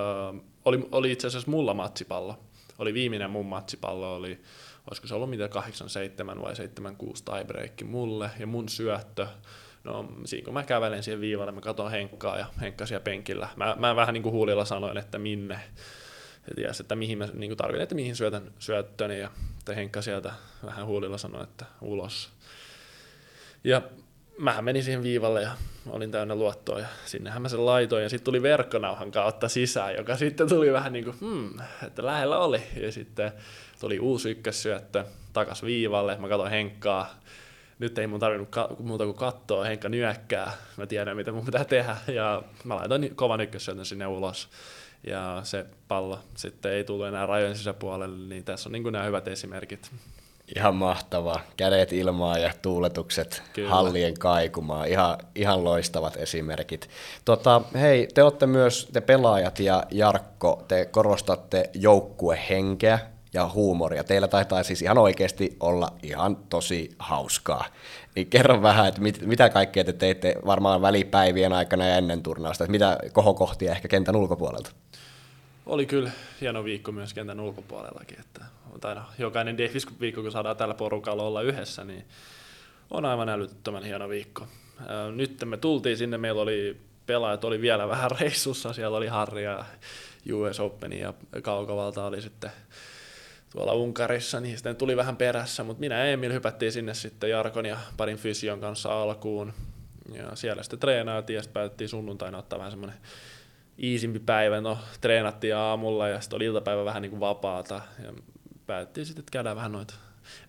[0.65, 2.39] oli, oli itse asiassa mulla matsipallo.
[2.79, 4.41] Oli viimeinen mun matsipallo, oli,
[4.87, 6.57] olisiko se ollut mitä 8-7 vai 7-6
[7.33, 9.27] tiebreak mulle ja mun syöttö.
[9.83, 13.47] No siinä kun mä kävelen siihen viivalle, mä katson Henkkaa ja Henkka siellä penkillä.
[13.55, 15.59] Mä, mä vähän niin kuin huulilla sanoin, että minne.
[16.47, 19.19] Ja ties, että mihin mä niin tarvitsen, että mihin syötän syöttöni.
[19.19, 19.29] Ja
[19.75, 20.33] Henkka sieltä
[20.65, 22.29] vähän huulilla sanoi, että ulos.
[23.63, 23.81] Ja
[24.41, 25.51] mä menin siihen viivalle ja
[25.89, 30.17] olin täynnä luottoa ja sinnehän mä sen laitoin ja sitten tuli verkkonauhan kautta sisään, joka
[30.17, 31.49] sitten tuli vähän niin kuin, hmm,
[31.87, 32.61] että lähellä oli.
[32.81, 33.31] Ja sitten
[33.79, 37.19] tuli uusi ykkössyöttö takas viivalle, mä katsoin Henkkaa,
[37.79, 41.65] nyt ei mun tarvinnut ka- muuta kuin katsoa, Henkka nyökkää, mä tiedän mitä mun pitää
[41.65, 41.97] tehdä.
[42.07, 44.49] Ja mä laitoin kovan ykkössyötön sinne ulos.
[45.07, 49.27] Ja se pallo sitten ei tullut enää rajojen sisäpuolelle, niin tässä on niin nämä hyvät
[49.27, 49.91] esimerkit.
[50.55, 51.41] Ihan mahtavaa.
[51.57, 53.69] Kädet ilmaa ja tuuletukset Kyllä.
[53.69, 54.87] hallien kaikumaan.
[54.87, 56.89] Ihan, ihan loistavat esimerkit.
[57.25, 62.99] Tota, hei, te olette myös, te pelaajat ja Jarkko, te korostatte joukkuehenkeä
[63.33, 64.03] ja huumoria.
[64.03, 67.65] Teillä taitaa siis ihan oikeasti olla ihan tosi hauskaa.
[68.15, 72.63] Niin kerro vähän, että mit, mitä kaikkea te teitte varmaan välipäivien aikana ja ennen turnausta,
[72.63, 74.71] että mitä kohokohtia ehkä kentän ulkopuolelta?
[75.65, 76.11] Oli kyllä
[76.41, 78.45] hieno viikko myös kentän ulkopuolellakin, että
[78.79, 82.05] tai no, jokainen Davis viikko, kun saadaan tällä porukalla olla yhdessä, niin
[82.91, 84.47] on aivan älyttömän hieno viikko.
[85.15, 89.65] Nyt me tultiin sinne, meillä oli pelaajat oli vielä vähän reissussa, siellä oli Harri ja
[90.33, 92.51] US Open ja Kaukovalta oli sitten
[93.51, 97.65] tuolla Unkarissa, niin sitten tuli vähän perässä, mutta minä ja Emil hypättiin sinne sitten Jarkon
[97.65, 99.53] ja parin fysion kanssa alkuun.
[100.13, 102.97] Ja siellä sitten treenaatiin ja sitten päätettiin sunnuntaina ottaa vähän semmoinen
[103.83, 108.13] iisimpi päivä, no treenattiin aamulla ja sitten oli iltapäivä vähän niin kuin vapaata ja
[108.71, 109.93] päätettiin sitten, että käydään vähän noita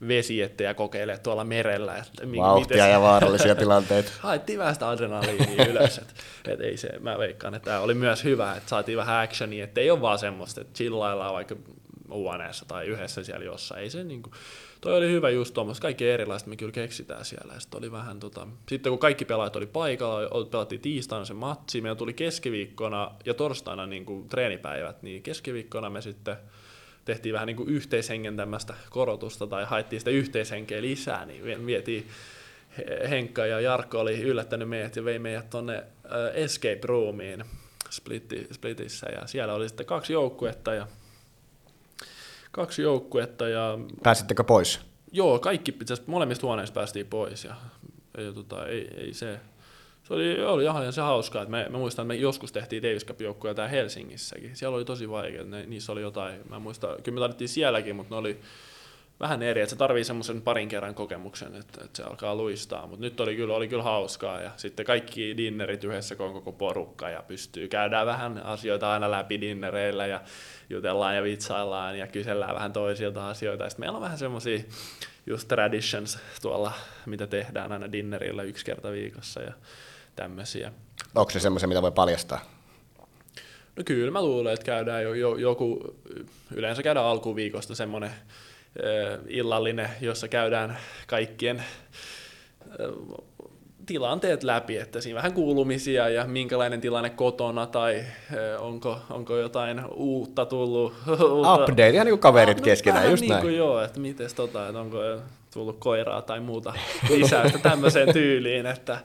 [0.08, 1.96] vesiettejä kokeilee tuolla merellä.
[1.96, 4.12] Että Vauhtia ja vaarallisia tilanteita.
[4.20, 5.98] Haettiin vähän sitä adrenaliinia ylös.
[5.98, 6.14] Et,
[6.48, 9.80] et ei se, mä veikkaan, että tämä oli myös hyvä, että saatiin vähän actionia, että
[9.80, 11.56] ei ole vaan semmoista, että chillaillaan vaikka
[12.08, 13.82] huoneessa tai yhdessä siellä jossain.
[13.82, 14.30] Ei se niinku,
[14.80, 17.60] toi oli hyvä just tuommoista, kaikki erilaiset me kyllä keksitään siellä.
[17.60, 21.96] Sitten, oli vähän, tota, sitten kun kaikki pelaajat oli paikalla, pelattiin tiistaina se matsi, meillä
[21.96, 26.36] tuli keskiviikkona ja torstaina niin kuin treenipäivät, niin keskiviikkona me sitten
[27.04, 32.08] tehtiin vähän niin kuin yhteishengen tämmöistä korotusta tai haettiin sitä yhteishenkeä lisää, niin vietiin
[33.10, 35.84] Henkka ja Jarkko oli yllättänyt meidät ja vei meidät tuonne
[36.34, 37.44] Escape Roomiin
[38.52, 40.86] Splitissä ja siellä oli sitten kaksi joukkuetta ja
[42.50, 43.48] kaksi joukkuetta.
[43.48, 44.80] Ja, Pääsittekö pois?
[45.12, 47.54] Joo, kaikki, molemmista huoneista päästiin pois ja,
[48.18, 49.40] ja tota, ei, ei se,
[50.12, 53.06] se oli, oli ihan se hauskaa, että me, mä muistan, että me joskus tehtiin Davis
[53.06, 54.56] Cup täällä Helsingissäkin.
[54.56, 58.14] Siellä oli tosi vaikea, ne, niissä oli jotain, mä muistan, kyllä me tarvittiin sielläkin, mutta
[58.14, 58.40] ne oli
[59.20, 63.04] vähän eri, että se tarvii semmoisen parin kerran kokemuksen, että, että se alkaa luistaa, mutta
[63.04, 67.10] nyt oli kyllä, oli kyllä hauskaa ja sitten kaikki dinnerit yhdessä, kun on koko porukka
[67.10, 70.20] ja pystyy, käydään vähän asioita aina läpi dinnereillä ja
[70.70, 73.68] jutellaan ja vitsaillaan ja kysellään vähän toisilta asioita.
[73.68, 74.60] Sitten meillä on vähän semmoisia
[75.26, 76.72] just traditions tuolla,
[77.06, 79.52] mitä tehdään aina dinnerillä yksi kerta viikossa ja
[80.16, 80.72] tämmöisiä.
[81.14, 82.40] Onko se semmoisia, mitä voi paljastaa?
[83.76, 85.96] No kyllä mä luulen, että käydään jo, jo, joku,
[86.54, 88.10] yleensä käydään alkuviikosta semmoinen
[89.28, 91.64] illallinen, jossa käydään kaikkien
[93.86, 98.04] tilanteet läpi, että siinä vähän kuulumisia ja minkälainen tilanne kotona tai
[98.58, 100.94] onko, onko jotain uutta tullut.
[101.54, 103.42] Update, ihan niin kuin kaverit no, keskenään, just niin näin.
[103.42, 104.98] Kuin joo, että mites tota, että onko
[105.54, 106.74] tullut koiraa tai muuta
[107.10, 108.98] lisäystä tämmöiseen tyyliin, että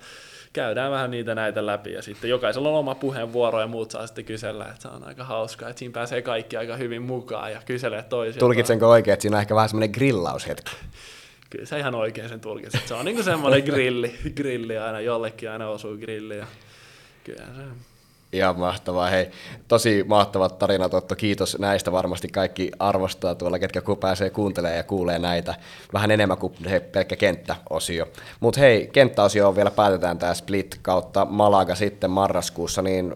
[0.54, 4.26] käydään vähän niitä näitä läpi ja sitten jokaisella on oma puheenvuoro ja muut saa sitten
[4.26, 8.04] kysellä, että se on aika hauskaa, että siinä pääsee kaikki aika hyvin mukaan ja kyselee
[8.04, 8.40] toisiltaan.
[8.40, 10.72] Tulkitsenko oikein, että siinä on ehkä vähän semmoinen grillaushetki?
[11.50, 12.88] Kyllä se ihan oikein sen tulkitset.
[12.88, 16.48] Se on niin kuin semmoinen grilli, grilli aina, jollekin aina osuu grilli ja
[17.24, 17.62] kyllä se
[18.34, 19.10] Ihan mahtavaa.
[19.10, 19.32] Hei,
[19.68, 21.16] tosi mahtavat tarinat, Otto.
[21.16, 21.92] Kiitos näistä.
[21.92, 25.56] Varmasti kaikki arvostaa tuolla, ketkä pääsee kuuntelemaan ja kuulee näitä
[25.94, 28.08] vähän enemmän kuin he, pelkkä kenttäosio.
[28.40, 33.16] Mutta hei, kenttäosio vielä päätetään tämä Split kautta Malaga sitten marraskuussa, niin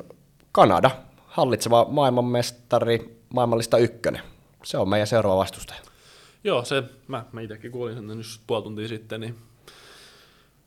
[0.51, 0.91] Kanada,
[1.27, 4.21] hallitseva maailmanmestari, maailmallista ykkönen.
[4.63, 5.79] Se on meidän seuraava vastustaja.
[6.43, 9.35] Joo, se, mä, mä itsekin kuulin sen nyt puoli tuntia sitten, niin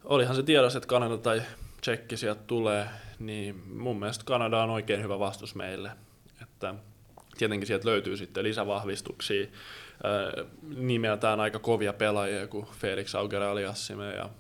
[0.04, 1.42] olihan se tiedossa, että Kanada tai
[1.80, 2.86] Tsekki sieltä tulee,
[3.18, 5.90] niin mun mielestä Kanada on oikein hyvä vastus meille.
[6.42, 6.74] Että
[7.38, 9.46] tietenkin sieltä löytyy sitten lisävahvistuksia,
[10.76, 14.30] nimeltään aika kovia pelaajia kuin Felix Auger-Aliassime ja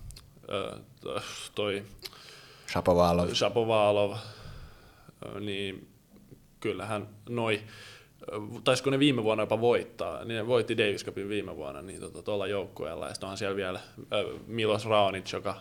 [1.54, 1.84] toi
[2.70, 3.28] Shapovalov.
[3.34, 4.16] Shapovalov,
[5.40, 5.88] niin
[6.60, 7.62] kyllähän noi,
[8.64, 12.22] taisiko ne viime vuonna jopa voittaa, niin ne voitti Davis Cupin viime vuonna niin tuota,
[12.22, 13.80] tuolla joukkueella, ja sitten on siellä vielä
[14.46, 15.56] Milos Raonic, joka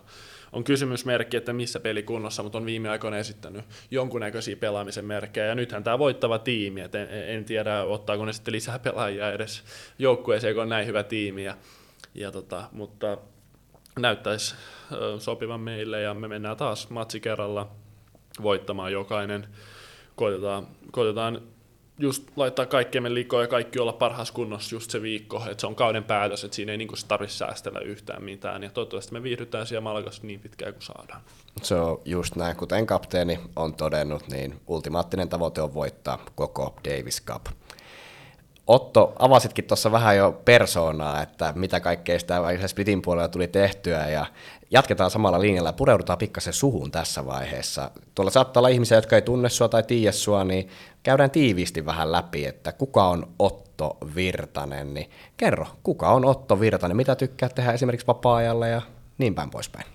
[0.53, 5.45] on kysymysmerkki, että missä peli kunnossa, mutta on viime aikoina esittänyt jonkunnäköisiä pelaamisen merkkejä.
[5.45, 9.63] Ja nythän tämä voittava tiimi, että en, en tiedä ottaako ne sitten lisää pelaajia edes
[9.99, 11.43] joukkueeseen, kun on näin hyvä tiimi.
[11.43, 11.57] Ja,
[12.15, 13.17] ja tota, mutta
[13.99, 14.55] näyttäisi
[15.19, 17.71] sopivan meille ja me mennään taas matsi kerralla
[18.41, 19.47] voittamaan jokainen.
[20.15, 21.41] Koitetaan, koitetaan
[21.99, 25.75] just laittaa kaikkemme likoon ja kaikki olla parhaassa kunnossa just se viikko, että se on
[25.75, 29.82] kauden päätös, että siinä ei niinku tarvitse säästellä yhtään mitään, ja toivottavasti me viihdytään siellä
[29.82, 31.21] Malagassa niin pitkään kuin saadaan.
[31.62, 37.23] Se on just näin, kuten kapteeni on todennut, niin ultimaattinen tavoite on voittaa koko Davis
[37.25, 37.45] Cup.
[38.67, 44.26] Otto, avasitkin tuossa vähän jo persoonaa, että mitä kaikkea sitä Splitin puolella tuli tehtyä, ja
[44.71, 47.91] jatketaan samalla linjalla ja pureudutaan pikkasen suhun tässä vaiheessa.
[48.15, 50.69] Tuolla saattaa olla ihmisiä, jotka ei tunne sua tai tiedä sua, niin
[51.04, 56.97] käydään tiiviisti vähän läpi, että kuka on Otto Virtanen, niin kerro, kuka on Otto Virtanen,
[56.97, 58.82] mitä tykkää tehdä esimerkiksi vapaa-ajalla ja
[59.17, 59.86] niin päin poispäin.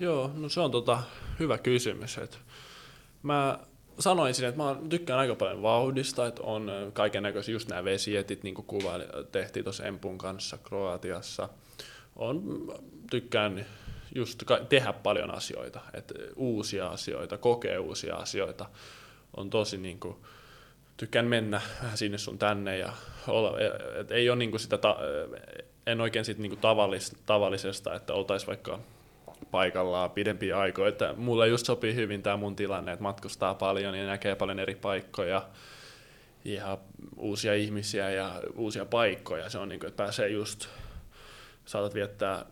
[0.00, 0.98] Joo, no se on tota
[1.38, 2.20] hyvä kysymys.
[3.22, 3.58] Mä
[4.02, 8.54] sanoisin, että mä tykkään aika paljon vauhdista, että on kaiken näköisiä just nämä vesietit, niin
[8.54, 8.92] kuin kuva
[9.32, 11.48] tehtiin tuossa Empun kanssa Kroatiassa.
[12.16, 12.42] On,
[13.10, 13.66] tykkään
[14.14, 18.66] just tehdä paljon asioita, että uusia asioita, kokea uusia asioita.
[19.36, 20.16] On tosi niin kuin,
[20.96, 22.92] tykkään mennä vähän sinne sun tänne ja
[23.28, 23.58] olla,
[24.00, 24.96] et ei ole niin kuin sitä, ta,
[25.86, 28.78] en oikein sit niin kuin tavallis, tavallisesta, että oltaisiin vaikka
[29.52, 30.88] paikallaan pidempiä aikoja.
[30.88, 34.74] Että mulle just sopii hyvin tämä mun tilanne, että matkustaa paljon ja näkee paljon eri
[34.74, 35.48] paikkoja
[36.44, 36.78] ja
[37.16, 39.50] uusia ihmisiä ja uusia paikkoja.
[39.50, 40.68] Se on niin kuin, että pääsee just,
[41.64, 42.46] saatat viettää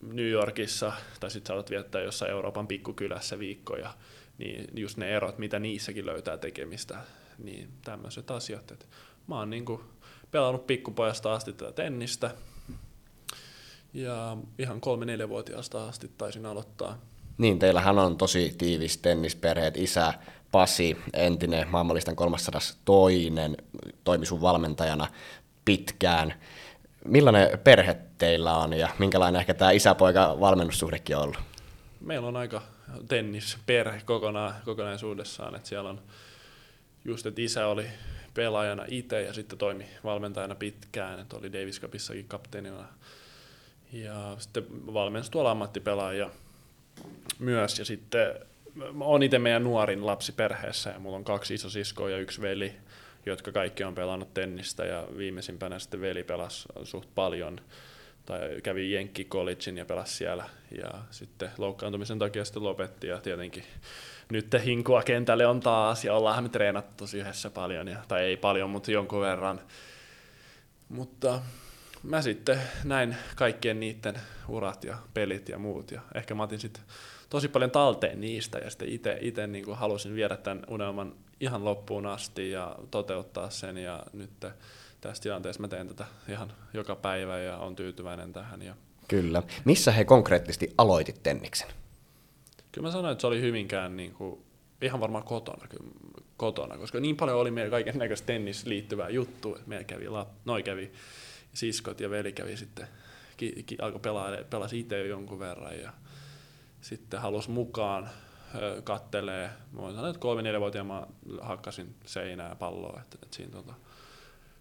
[0.00, 3.94] New Yorkissa tai sitten saatat viettää jossain Euroopan pikkukylässä viikkoja
[4.38, 6.98] niin just ne erot, mitä niissäkin löytää tekemistä,
[7.38, 8.70] niin tämmöiset asiat.
[8.70, 8.88] Et
[9.26, 9.64] mä oon niin
[10.30, 12.30] pelannut pikkupojasta asti tätä tennistä,
[13.94, 16.98] ja ihan kolme-neljävuotiaasta asti taisin aloittaa.
[17.38, 19.76] Niin, teillähän on tosi tiivis tennisperheet.
[19.76, 20.14] Isä
[20.52, 22.76] Pasi, entinen maailmanlistan 302,
[24.04, 25.08] toimi sun valmentajana
[25.64, 26.34] pitkään.
[27.04, 31.38] Millainen perhe teillä on ja minkälainen ehkä tämä isäpoika valmennussuhdekin on ollut?
[32.00, 32.62] Meillä on aika
[33.08, 36.00] tennisperhe kokonaan, kokonaisuudessaan, että siellä on
[37.04, 37.86] just, että isä oli
[38.34, 42.84] pelaajana itse ja sitten toimi valmentajana pitkään, että oli Davis Cupissakin kapteenina
[43.92, 46.30] ja sitten valmensi tuolla ammattipelaajia
[47.38, 47.78] myös.
[47.78, 48.34] Ja sitten
[49.00, 52.74] on itse meidän nuorin lapsi perheessä ja mulla on kaksi isosiskoa ja yksi veli,
[53.26, 54.84] jotka kaikki on pelannut tennistä.
[54.84, 57.60] Ja viimeisimpänä sitten veli pelasi suht paljon.
[58.26, 60.44] Tai kävi Jenkki Collegein ja pelasi siellä.
[60.82, 63.06] Ja sitten loukkaantumisen takia sitten lopetti.
[63.06, 63.64] Ja tietenkin
[64.30, 66.04] nyt hinkua kentälle on taas.
[66.04, 69.60] Ja ollaan me treenattu yhdessä paljon, ja, tai ei paljon, mutta jonkun verran.
[70.88, 71.40] Mutta
[72.02, 74.14] mä sitten näin kaikkien niiden
[74.48, 76.82] urat ja pelit ja muut ja ehkä mä otin sitten
[77.30, 82.50] tosi paljon talteen niistä ja sitten itse niin halusin viedä tämän unelman ihan loppuun asti
[82.50, 84.30] ja toteuttaa sen ja nyt
[85.00, 88.62] tässä tilanteessa mä teen tätä ihan joka päivä ja on tyytyväinen tähän.
[88.62, 88.74] Ja
[89.08, 89.42] Kyllä.
[89.64, 91.68] Missä he konkreettisesti aloitit tenniksen?
[92.72, 94.42] Kyllä mä sanoin, että se oli hyvinkään niin kuin,
[94.82, 95.90] ihan varmaan kotona, kyllä,
[96.36, 100.06] kotona, koska niin paljon oli meillä kaiken näköistä tennis liittyvää juttua, että meillä kävi,
[100.44, 100.92] noi kävi
[101.54, 102.88] siskot ja veli kävi sitten,
[103.36, 105.92] ki, ki, alkoi pelaa, pelasi itse jonkun verran ja
[106.80, 108.10] sitten halusi mukaan
[108.84, 109.50] kattelee.
[109.72, 111.06] Mä voin sanoa, että kolme neljä vuotia mä
[111.40, 113.74] hakkasin seinää palloa, että, että siinä tota,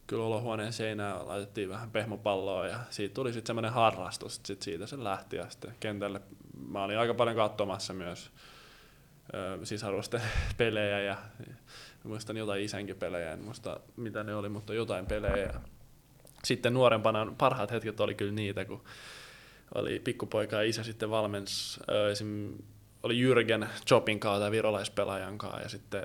[0.08, 5.04] kyllä olohuoneen seinää laitettiin vähän pehmopalloa ja siitä tuli sitten semmoinen harrastus, sitten siitä se
[5.04, 6.22] lähti ja sitten kentälle
[6.68, 8.32] mä olin aika paljon katsomassa myös
[9.64, 10.22] sisarvosten
[10.58, 11.18] pelejä ja
[12.04, 15.54] muistan jotain isänkin pelejä, en muista mitä ne oli, mutta jotain pelejä.
[16.46, 18.84] Sitten nuorempana parhaat hetket oli kyllä niitä, kun
[19.76, 21.80] oli pikkupoika ja isä sitten valmens,
[22.12, 22.54] esim.
[23.04, 26.04] oli Jürgen Chopin kanssa tai virolaispelaajan kanssa ja sitten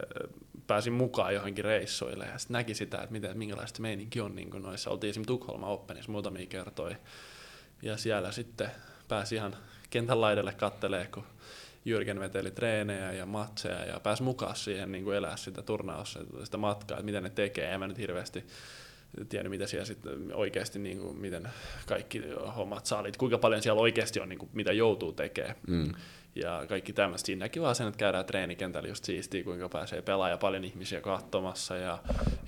[0.66, 4.90] pääsin mukaan johonkin reissuille ja sitten näki sitä, että miten, minkälaista meininki on niin noissa.
[4.90, 6.96] Oltiin esimerkiksi Tukholma Openissa muutamia kertoja
[7.82, 8.70] ja siellä sitten
[9.08, 9.56] pääsi ihan
[9.90, 11.24] kentän laidalle kattelee, kun
[11.84, 16.56] Jyrgen veteli treenejä ja matseja ja pääsi mukaan siihen niin kuin elää sitä turnausta, sitä
[16.56, 17.72] matkaa, että mitä ne tekee.
[17.72, 18.44] En mä nyt hirveästi
[19.28, 21.48] tiennyt, mitä siellä sitten oikeasti, niin kuin, miten
[21.86, 22.22] kaikki
[22.56, 25.56] hommat saalit, kuinka paljon siellä oikeasti on, niin kuin, mitä joutuu tekemään.
[25.66, 25.92] Mm.
[26.34, 27.26] Ja kaikki tämmöistä.
[27.26, 31.76] Siinä näki vaan sen, että käydään treenikentällä just siistiä, kuinka pääsee pelaamaan paljon ihmisiä katsomassa
[31.76, 31.98] ja,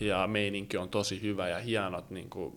[0.01, 2.55] ja meininki on tosi hyvä ja hienot, niin kuin,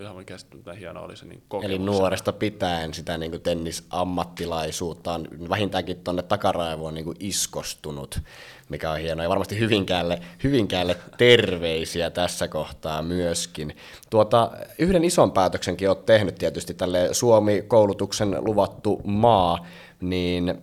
[0.00, 5.96] ihan käsittämättä hieno oli se niin Eli nuoresta pitäen sitä niin kuin tennisammattilaisuutta on vähintäänkin
[5.96, 8.20] tuonne takaraivoon niin kuin iskostunut,
[8.68, 9.24] mikä on hienoa.
[9.24, 13.76] Ja varmasti Hyvinkäälle, Hyvinkäälle terveisiä tässä kohtaa myöskin.
[14.10, 19.66] Tuota, yhden ison päätöksenkin olet tehnyt tietysti tälle Suomi-koulutuksen luvattu maa,
[20.00, 20.54] niin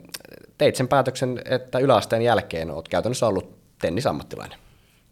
[0.57, 4.59] teit sen päätöksen, että yläasteen jälkeen olet käytännössä ollut tennisammattilainen.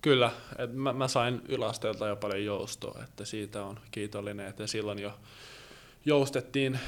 [0.08, 5.00] Kyllä, että mä, mä sain yläasteelta jo paljon joustoa, että siitä on kiitollinen, että silloin
[5.00, 5.14] jo
[6.06, 6.80] joustettiin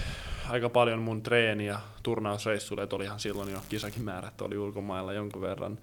[0.49, 5.79] aika paljon mun treeniä turnausreissuille, että olihan silloin jo kisakin määrät oli ulkomailla jonkun verran.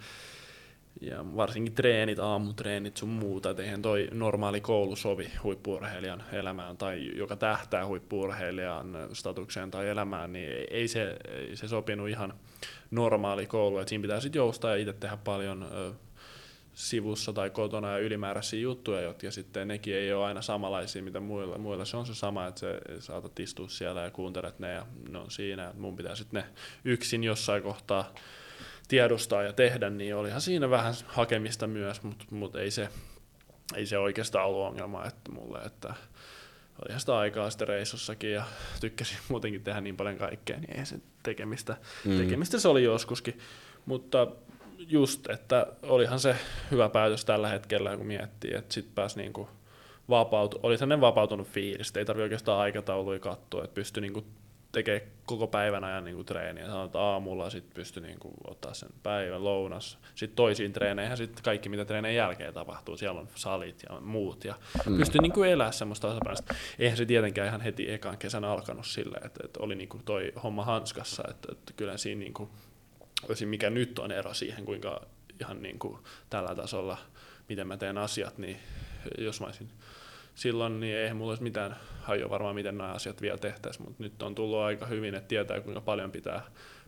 [1.00, 7.10] Ja varsinkin treenit, aamutreenit sun muuta, että eihän toi normaali koulu sovi huippuurheilijan elämään tai
[7.14, 12.34] joka tähtää huippuurheilijan statukseen tai elämään, niin ei se, ei se sopinut ihan
[12.90, 15.66] normaali koulu, että siinä pitää sitten joustaa ja itse tehdä paljon
[16.76, 21.58] sivussa tai kotona ja ylimääräisiä juttuja, jotka sitten nekin ei ole aina samanlaisia, mitä muilla.
[21.58, 25.18] Muilla se on se sama, että se saatat istua siellä ja kuuntelet ne ja ne
[25.18, 25.72] on siinä.
[25.78, 26.48] Mun pitää sitten ne
[26.84, 28.14] yksin jossain kohtaa
[28.88, 32.88] tiedostaa ja tehdä, niin olihan siinä vähän hakemista myös, mutta mut ei, se,
[33.74, 35.94] ei se oikeastaan ollut ongelma että mulle, että
[36.84, 38.44] olihan sitä aikaa sitten reissossakin ja
[38.80, 42.18] tykkäsin muutenkin tehdä niin paljon kaikkea, niin ei se tekemistä, mm.
[42.18, 43.38] tekemistä se oli joskuskin.
[43.86, 44.28] Mutta
[44.88, 46.36] just, että olihan se
[46.70, 49.48] hyvä päätös tällä hetkellä, kun miettii, että sitten pääsi niinku
[50.08, 54.24] vapautu, oli sellainen vapautunut fiilis, ei tarvitse oikeastaan aikatauluja katsoa, että pystyi niinku
[54.72, 56.64] tekee koko päivän ajan niinku treeniä.
[56.64, 59.98] Sanotaan, että aamulla sitten pystyi niinku ottaa sen päivän lounas.
[60.14, 62.96] Sitten toisiin treeneihin sitten kaikki, mitä treeneen jälkeen tapahtuu.
[62.96, 64.44] Siellä on salit ja muut.
[64.44, 64.54] Ja
[64.86, 64.96] mm.
[64.96, 66.54] pystyi niinku elää semmoista tasapainosta.
[66.78, 70.64] Eihän se tietenkään ihan heti ekan kesän alkanut silleen, että, että oli niinku toi homma
[70.64, 71.22] hanskassa.
[71.30, 72.50] Että, että kyllä siinä niinku.
[73.46, 75.06] Mikä nyt on ero siihen, kuinka
[75.40, 75.98] ihan niin kuin
[76.30, 76.98] tällä tasolla,
[77.48, 78.56] miten mä teen asiat, niin
[79.18, 79.68] jos mä olisin
[80.34, 84.22] silloin niin eihän mulla olisi mitään hajua varmaan, miten nämä asiat vielä tehtäisiin, mutta nyt
[84.22, 86.42] on tullut aika hyvin, että tietää kuinka paljon pitää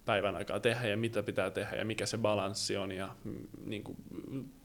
[0.04, 3.84] päivän aikaa tehdä ja mitä pitää tehdä ja mikä se balanssi on ja mm, niin
[3.84, 3.96] kuin,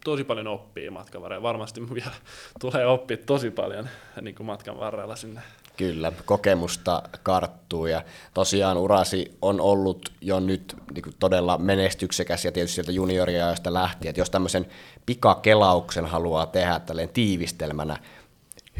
[0.04, 1.43] tosi paljon oppii matkan varrella.
[1.43, 2.12] Varmasti vielä
[2.62, 3.89] tulee oppia tosi paljon
[4.21, 5.41] niin kuin matkan varrella sinne.
[5.78, 7.86] Kyllä, kokemusta karttuu.
[7.86, 13.74] Ja tosiaan urasi on ollut jo nyt niin kuin todella menestyksekäs ja tietysti sieltä junioriajoista
[13.74, 14.66] lähtien, että jos tämmöisen
[15.06, 17.98] pikakelauksen haluaa tehdä tälleen tiivistelmänä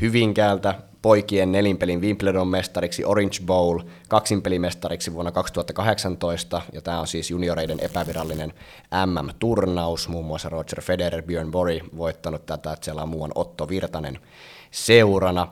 [0.02, 3.80] Hyvinkäältä poikien nelinpelin Wimbledon mestariksi Orange Bowl,
[4.10, 8.54] kaksinpelimestariksi vuonna 2018, ja tämä on siis junioreiden epävirallinen
[9.06, 14.20] MM-turnaus, muun muassa Roger Federer, Björn Borg voittanut tätä, että siellä on muuan Otto Virtanen
[14.72, 15.48] seurana.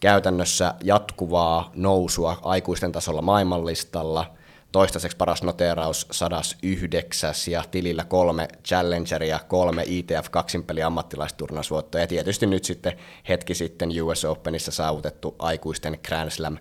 [0.00, 4.26] Käytännössä jatkuvaa nousua aikuisten tasolla maailmanlistalla–
[4.72, 12.64] toistaiseksi paras noteeraus 109 ja tilillä kolme Challengeria, kolme ITF kaksinpeli ammattilaisturnausvuottoa ja tietysti nyt
[12.64, 12.92] sitten
[13.28, 16.58] hetki sitten US Openissa saavutettu aikuisten Grand Slam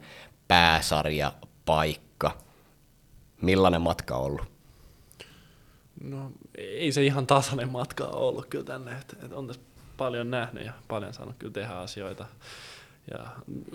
[0.47, 1.34] pääsarja
[1.65, 2.32] paikka.
[3.41, 4.52] Millainen matka on ollut?
[6.04, 9.62] No ei se ihan tasainen matka ole ollut kyllä tänne, että, että on tässä
[9.97, 12.25] paljon nähnyt ja paljon saanut kyllä tehdä asioita
[13.12, 13.28] ja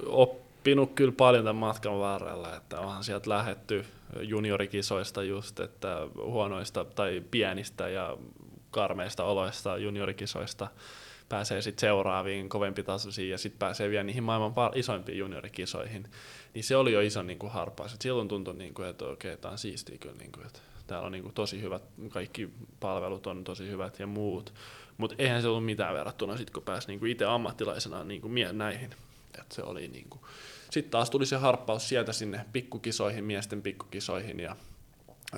[0.06, 3.84] oppinut kyllä paljon tämän matkan varrella, että onhan sieltä lähetty
[4.20, 8.16] juniorikisoista just, että huonoista tai pienistä ja
[8.70, 10.68] karmeista oloista juniorikisoista
[11.28, 16.08] pääsee sitten seuraaviin kovempitasoisiin ja sitten pääsee vielä niihin maailman isoimpiin juniorikisoihin,
[16.54, 17.94] niin se oli jo iso niin kuin harppaus.
[17.94, 21.06] Et silloin tuntui, niin kuin, että okei, tämä on siistiä kyllä, niin kuin, että täällä
[21.06, 24.54] on niin kuin, tosi hyvät, kaikki palvelut on tosi hyvät ja muut,
[24.96, 28.34] mutta eihän se ollut mitään verrattuna sitten, kun pääsi niin kuin itse ammattilaisena niin kuin
[28.52, 28.90] näihin.
[29.40, 30.22] Et se oli niin kuin,
[30.70, 34.56] sitten taas tuli se harppaus sieltä sinne pikkukisoihin, miesten pikkukisoihin ja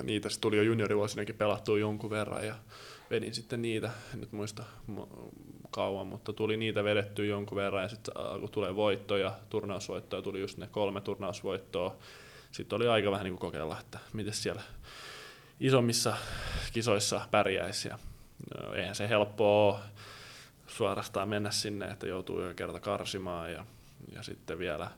[0.03, 2.55] niitä tuli jo juniorivuosinakin pelattua jonkun verran ja
[3.09, 4.63] vedin sitten niitä, nyt muista
[5.71, 10.57] kauan, mutta tuli niitä vedettyä jonkun verran ja sitten kun tulee voittoja, turnausvoittoja, tuli just
[10.57, 11.95] ne kolme turnausvoittoa,
[12.51, 14.61] sitten oli aika vähän niin kuin kokeilla, että miten siellä
[15.59, 16.17] isommissa
[16.73, 17.99] kisoissa pärjäisi ja
[18.61, 19.79] no, eihän se helppoa ole
[20.67, 23.65] suorastaan mennä sinne, että joutuu jo kerta karsimaan ja,
[24.15, 24.91] ja sitten vielä–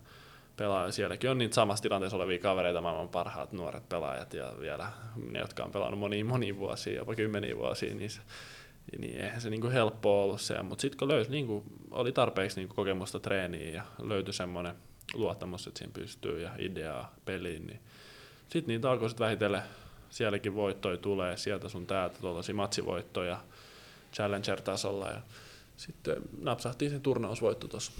[0.59, 0.91] pelaaja.
[0.91, 4.91] Sielläkin on niitä samassa tilanteessa olevia kavereita, maailman parhaat nuoret pelaajat ja vielä
[5.31, 8.21] ne, jotka on pelannut moniin moniin vuosia, jopa kymmeniä vuosia, niin, se,
[8.97, 10.63] niin eihän se niinku helppo ollut se.
[10.63, 14.75] Mutta sitten kun löysi, niinku, oli tarpeeksi niinku kokemusta treeniin ja löytyi semmoinen
[15.13, 17.79] luottamus, että siinä pystyy ja ideaa peliin, niin
[18.49, 19.61] sitten niitä alkoi sitten vähitellen,
[20.09, 23.39] sielläkin voittoja tulee, sieltä sun täältä tuollaisia matsivoittoja
[24.13, 25.21] Challenger-tasolla ja
[25.77, 27.91] sitten napsahtiin se turnausvoitto tuossa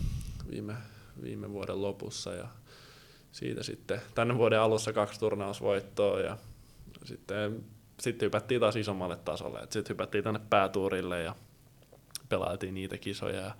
[0.51, 0.73] viime
[1.23, 2.47] viime vuoden lopussa ja
[3.31, 6.37] siitä sitten tänne vuoden alussa kaksi turnausvoittoa ja
[7.05, 7.65] sitten,
[7.99, 9.59] sitten hypättiin taas isommalle tasolle.
[9.59, 11.35] Sitten hypättiin tänne päätuurille ja
[12.29, 13.41] pelailtiin niitä kisoja.
[13.41, 13.51] Ja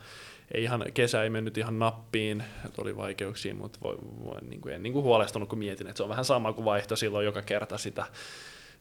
[0.54, 4.76] ei ihan, kesä ei mennyt ihan nappiin, että oli vaikeuksia, mutta voi, voi, niin kuin,
[4.76, 7.42] en niin kuin huolestunut, kun mietin, että se on vähän sama kuin vaihto silloin joka
[7.42, 8.06] kerta sitä,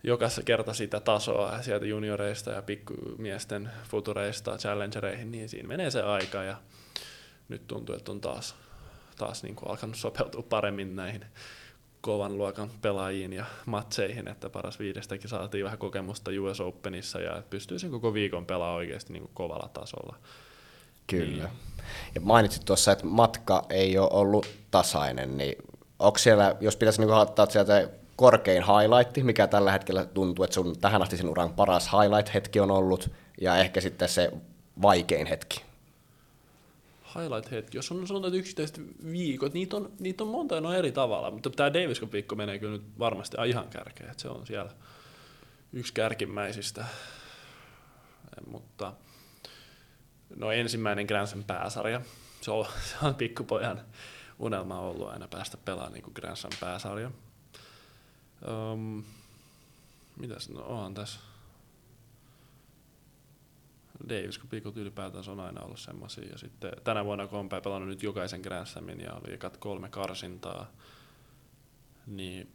[0.03, 6.43] joka kerta sitä tasoa sieltä junioreista ja pikkumiesten futureista challengereihin, niin siinä menee se aika
[6.43, 6.57] ja
[7.49, 8.57] nyt tuntuu, että on taas
[9.19, 11.25] taas niin kuin alkanut sopeutua paremmin näihin
[12.01, 17.79] kovan luokan pelaajiin ja matseihin, että paras viidestäkin saatiin vähän kokemusta US Openissa ja pystyy
[17.79, 20.17] sen koko viikon pelaamaan oikeasti niin kuin kovalla tasolla.
[21.07, 21.27] Kyllä.
[21.27, 21.49] Niin.
[22.15, 25.57] Ja mainitsit tuossa, että matka ei ole ollut tasainen, niin
[25.99, 30.79] onko siellä, jos pitäisi niin ottaa sieltä korkein highlight, mikä tällä hetkellä tuntuu, että sun
[30.81, 34.33] tähän asti sen uran paras highlight-hetki on ollut, ja ehkä sitten se
[34.83, 35.68] vaikein hetki?
[37.15, 38.81] Highlight-hetki, jos on sanotaan yksittäiset
[39.13, 42.59] viikot, niitä on, niitä on monta ja on eri tavalla, mutta tämä Davis viikko menee
[42.59, 44.71] kyllä nyt varmasti ihan kärkeen, että se on siellä
[45.73, 46.85] yksi kärkimmäisistä,
[48.47, 48.93] mutta
[50.37, 52.01] no ensimmäinen Grand Slam pääsarja,
[52.41, 53.81] se on, se on pikkupojan
[54.39, 57.11] unelma ollut aina päästä pelaamaan niin Grand Slam pääsarja.
[58.73, 59.05] Um,
[60.17, 61.21] mitäs, no onhan tässä
[64.09, 66.29] Davis Kupikut ylipäätään on aina ollut semmoisia.
[66.31, 70.73] Ja sitten tänä vuonna on pelannut nyt jokaisen Grand Slamin ja oli ekat kolme karsintaa,
[72.07, 72.53] niin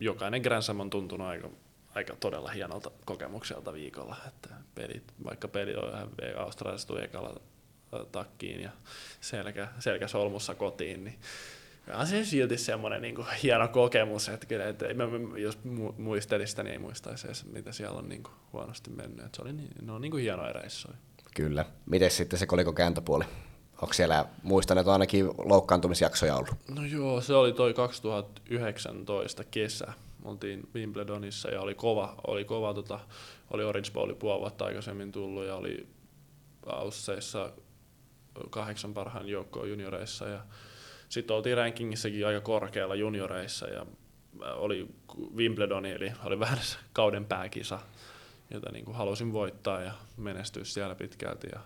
[0.00, 1.50] jokainen Grand Slam on tuntunut aika,
[1.94, 4.16] aika todella hienolta kokemukselta viikolla.
[4.28, 7.40] Että pelit, vaikka peli on Australiassa tuli ekalla
[8.12, 8.70] takkiin ja
[9.20, 11.18] selkä, selkä solmussa kotiin, niin
[11.92, 15.04] on se silti semmoinen niin kuin, hieno kokemus, että, kyllä, että mä,
[15.36, 15.58] jos
[15.98, 19.26] muistelisi sitä, niin ei muistaisi edes, mitä siellä on niin kuin, huonosti mennyt.
[19.26, 20.94] Että se oli niin, ne on niin kuin hienoja reissuja.
[21.34, 21.64] Kyllä.
[21.86, 23.24] Miten sitten se koliko kääntöpuoli?
[23.82, 26.54] Onko siellä, muistan, että on ainakin loukkaantumisjaksoja ollut?
[26.68, 29.92] No joo, se oli toi 2019 kesä.
[30.24, 33.00] Oltiin Wimbledonissa ja oli kova, oli kova tota,
[33.50, 35.86] oli Orange Bowl puoli vuotta aikaisemmin tullut ja oli
[36.66, 37.52] Ausseissa
[38.50, 40.40] kahdeksan parhaan joukkoon junioreissa ja
[41.14, 43.86] sitten oltiin rankingissakin aika korkealla junioreissa ja
[44.54, 44.86] oli
[45.36, 46.58] Wimbledon, eli oli vähän
[46.92, 47.78] kauden pääkisa,
[48.50, 51.48] jota niin kuin halusin voittaa ja menestyä siellä pitkälti.
[51.52, 51.60] Ja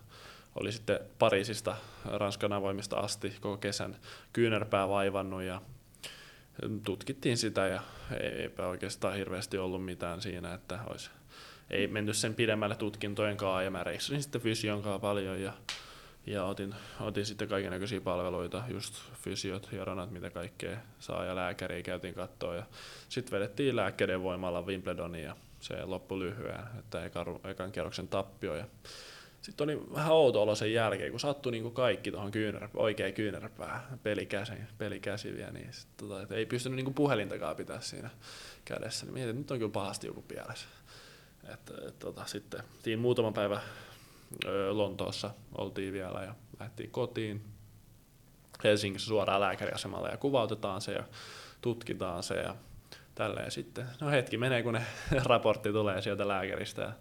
[0.55, 3.97] oli sitten Pariisista Ranskan avoimista asti koko kesän
[4.33, 5.63] kyynärpää vaivannut ja
[6.85, 7.83] tutkittiin sitä ja
[8.21, 11.11] eipä oikeastaan hirveästi ollut mitään siinä, että olisi,
[11.71, 15.53] ei menty sen pidemmälle tutkintojen kanssa ja mä reissasin sitten fysion kanssa paljon ja,
[16.29, 22.15] ja otin, otin sitten kaikenlaisia palveluita, just fysiot, hieronat, mitä kaikkea saa ja lääkäriä käytiin
[22.15, 22.63] kattoa ja
[23.09, 28.65] sitten vedettiin lääkkeiden voimalla Wimbledonia ja se loppui lyhyen, että ekan, kierroksen tappio ja
[29.41, 33.15] sitten oli vähän outo olo sen jälkeen, kun sattui niin kuin kaikki tuohon kyynär, oikein
[33.15, 38.11] kyynärpää, pelikäsi, pelikäsi vielä, niin sit, tota, et ei pystynyt niin kuin puhelintakaan pitää siinä
[38.65, 39.07] kädessä.
[39.07, 40.67] Niin mietin, että nyt on kyllä pahasti joku pielessä.
[41.53, 43.88] Et, et, tota, sitten tiin muutama päivä ö,
[44.71, 47.45] Lontoossa oltiin vielä ja lähtiin kotiin.
[48.65, 51.05] Helsingissä suoraan lääkäriasemalle ja kuvautetaan se ja
[51.61, 52.57] tutkitaan se ja
[53.15, 53.87] tälleen sitten.
[54.01, 54.87] No hetki menee, kun ne
[55.25, 56.93] raportti tulee sieltä lääkäristä ja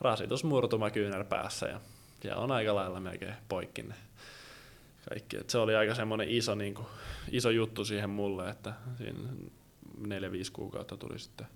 [0.00, 1.80] rasitusmurtuma kyynärpäässä ja
[2.22, 3.94] siellä on aika lailla melkein poikki ne
[5.08, 5.36] kaikki.
[5.36, 6.86] Et se oli aika semmoinen iso, niin kuin,
[7.30, 9.18] iso juttu siihen mulle, että siinä
[10.06, 11.46] neljä 5 kuukautta tuli sitten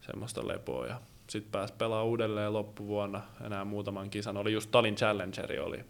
[0.00, 1.00] semmoista lepoa ja
[1.30, 4.36] sitten pääsi pelaamaan uudelleen loppuvuonna enää muutaman kisan.
[4.36, 5.84] Oli just Talin Challengeri oli.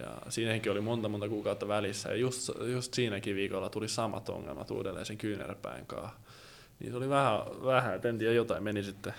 [0.00, 4.70] Ja siinäkin oli monta monta kuukautta välissä ja just, just siinäkin viikolla tuli samat ongelmat
[4.70, 6.10] uudelleen sen kyynärpäin kanssa.
[6.80, 9.14] Niin se oli vähän, vähän että en tiedä, jotain meni sitten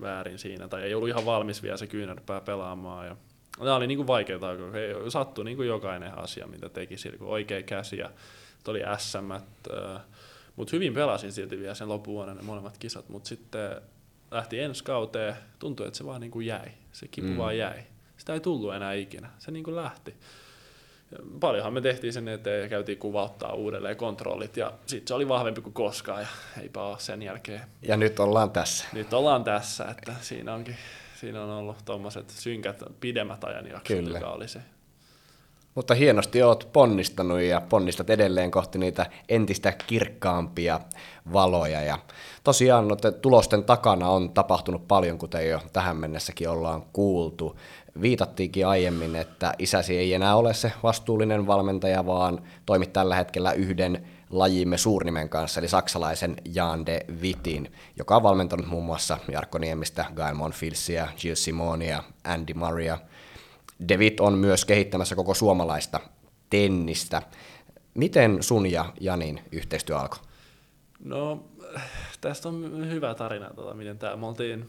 [0.00, 3.06] väärin siinä, tai ei ollut ihan valmis vielä se kyynärpää pelaamaan.
[3.06, 3.16] Ja
[3.58, 4.56] Nämä oli niinku vaikeaa,
[5.02, 8.10] kun sattui niinku jokainen asia, mitä teki sillä, oikea käsi ja
[8.68, 9.32] oli SM,
[10.56, 13.70] mutta hyvin pelasin silti vielä sen loppuvuoden ne molemmat kisat, mutta sitten
[14.32, 17.36] lähti ensi kauteen, tuntui, että se vaan niinku jäi, se kipu mm.
[17.36, 17.82] vaan jäi.
[18.16, 20.14] Sitä ei tullut enää ikinä, se niinku lähti.
[21.10, 25.28] Ja paljonhan me tehtiin sen eteen ja käytiin kuvauttaa uudelleen kontrollit ja sitten se oli
[25.28, 26.28] vahvempi kuin koskaan ja
[26.62, 27.60] eipä ole sen jälkeen.
[27.82, 28.84] Ja nyt ollaan tässä.
[28.92, 30.76] Nyt ollaan tässä, että siinä onkin
[31.22, 34.18] siinä on ollut tuommoiset synkät pidemmät ajanjaksot, Kyllä.
[34.18, 34.60] joka oli se.
[35.74, 40.80] Mutta hienosti oot ponnistanut ja ponnistat edelleen kohti niitä entistä kirkkaampia
[41.32, 41.82] valoja.
[41.82, 41.98] Ja
[42.44, 47.58] tosiaan noiden tulosten takana on tapahtunut paljon, kuten jo tähän mennessäkin ollaan kuultu.
[48.00, 54.06] Viitattiinkin aiemmin, että isäsi ei enää ole se vastuullinen valmentaja, vaan toimit tällä hetkellä yhden
[54.30, 60.04] lajimme suurnimen kanssa, eli saksalaisen Jan de Wittin, joka on valmentanut muun muassa Jarkko Niemistä,
[60.14, 62.98] Gael Monfilsia, Gilles Simonia, Andy Maria.
[63.88, 66.00] De Witt on myös kehittämässä koko suomalaista
[66.50, 67.22] tennistä.
[67.94, 70.18] Miten sun ja Janin yhteistyö alkoi?
[71.04, 71.44] No,
[72.20, 74.66] tästä on hyvä tarina, tota, miten tämä, mä, oltiin,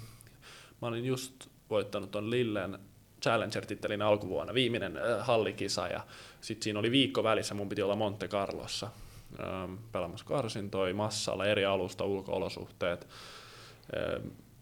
[0.82, 2.80] mä olin just voittanut ton Lillen
[3.22, 6.02] Challenger-tittelin alkuvuonna, viimeinen äh, hallikisa, ja
[6.42, 8.90] sitten siinä oli viikko välissä, mun piti olla Monte Carlossa,
[9.40, 13.08] ähm, pelaamassa karsintoja, massalla, eri alusta, ulkoolosuhteet.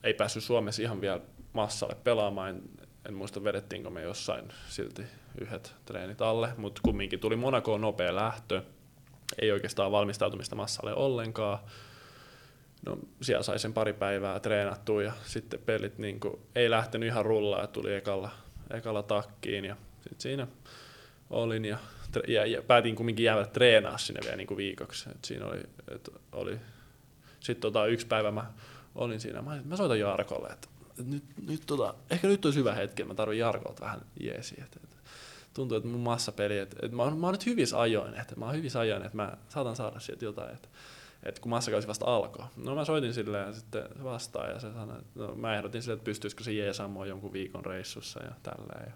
[0.04, 1.20] Ei päässyt Suomessa ihan vielä
[1.54, 2.62] massalle pelaamaan,
[3.10, 5.04] en, muista vedettiinkö me jossain silti
[5.42, 8.62] yhdet treenit alle, mutta kumminkin tuli Monakoon nopea lähtö,
[9.42, 11.60] ei oikeastaan valmistautumista massalle ollenkaan.
[12.86, 17.26] No, siellä sai sen pari päivää treenattua ja sitten pelit niin kuin, ei lähtenyt ihan
[17.26, 18.30] rullaa, tuli ekalla,
[18.74, 20.48] ekalla takkiin ja sitten siinä
[21.30, 21.78] olin ja
[22.28, 25.10] ja, ja päätin kumminkin jäädä treenaa sinne vielä niin kuin viikoksi.
[25.10, 25.60] Et siinä oli,
[25.96, 26.58] et oli
[27.40, 28.52] sitten tota, yksi päivä mä
[28.96, 32.74] olin siinä, mä, mä soitan Jarkolle, että et nyt, nyt tota, ehkä nyt olisi hyvä
[32.74, 34.64] hetki, mä tarvitsen Jarkolta vähän jeesiä.
[34.66, 34.90] Et, et,
[35.54, 38.46] tuntuu, että mun massapeli, että et mä, oon, mä oon nyt hyvissä ajoin, että mä
[38.46, 40.68] oon hyvissä ajoin, että mä saatan saada sieltä jotain, että
[41.24, 42.46] et kun massakausi vasta alkoi.
[42.58, 45.82] No mä soitin silleen ja sitten se vastaa ja se sanoi, että no, mä ehdotin
[45.82, 48.88] sille, että pystyisikö se jeesaamaan jonkun viikon reissussa ja tälleen.
[48.88, 48.94] Ja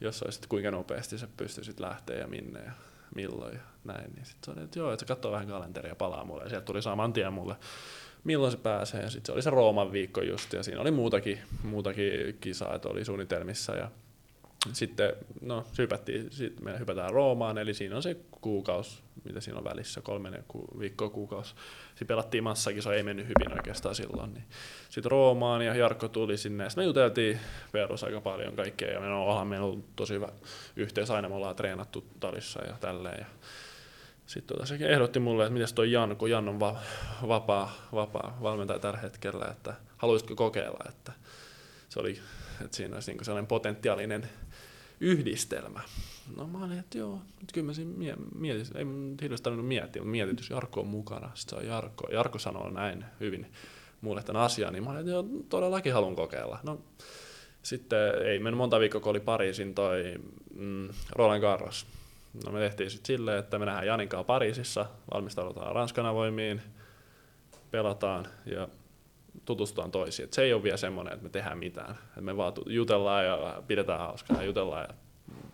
[0.00, 2.72] jos olisit kuinka nopeasti se pystyisit lähteä ja minne ja
[3.14, 4.12] milloin ja näin.
[4.14, 6.42] Niin sitten se oli, että joo, että se katsoo vähän kalenteria ja palaa mulle.
[6.42, 7.56] Ja sieltä tuli saman tien mulle,
[8.24, 9.10] milloin se pääsee.
[9.10, 13.04] Sitten se oli se Rooman viikko just, ja siinä oli muutakin, muutakin kisaa, että oli
[13.04, 13.76] suunnitelmissa.
[13.76, 13.90] Ja
[14.72, 19.64] sitten no, hypättiin, sitten me hypätään Roomaan, eli siinä on se kuukausi, mitä siinä on
[19.64, 21.54] välissä, kolme ku, viikkoa kuukausi.
[21.88, 24.34] Sitten pelattiin massakin, ei mennyt hyvin oikeastaan silloin.
[24.34, 24.44] Niin.
[24.88, 27.40] Sitten Roomaan ja Jarkko tuli sinne, sitten me juteltiin
[27.72, 30.28] perus aika paljon kaikkea, ja me onhan meillä tosi hyvä
[30.76, 33.18] yhteys, aina me ollaan treenattu talissa ja tälleen.
[33.18, 33.26] Ja
[34.26, 36.80] sitten tota, se ehdotti mulle, että miten toi Jan, kun Jan on va-
[37.28, 41.12] vapaa, vapaa valmentaja tällä hetkellä, että haluaisitko kokeilla, että
[41.88, 42.18] se oli,
[42.64, 44.28] että siinä olisi niin sellainen potentiaalinen
[45.00, 45.80] yhdistelmä.
[46.36, 50.02] No mä olin, että joo, nyt kyllä mä siinä mietin, ei mun hirveästi tarvinnut miettiä,
[50.02, 52.08] mutta mietin, jos Jarkko on mukana, sitten se on Jarkko.
[52.12, 53.52] Jarkko sanoo näin hyvin
[54.00, 56.58] mulle tämän asian, niin mä olin, että joo, todellakin haluan kokeilla.
[56.62, 56.80] No,
[57.62, 60.14] sitten ei mennyt monta viikkoa, kun oli Pariisin toi
[60.54, 61.86] mm, Roland Garros.
[62.46, 66.62] No me tehtiin sitten silleen, että me nähdään Janinkaa Pariisissa, valmistaudutaan Ranskan voimiin,
[67.70, 68.68] pelataan ja
[69.44, 70.24] tutustutaan toisiin.
[70.24, 71.98] Et se ei ole vielä semmoinen, että me tehdään mitään.
[72.18, 74.94] Et me vaan jutellaan ja pidetään hauskaa ja jutellaan ja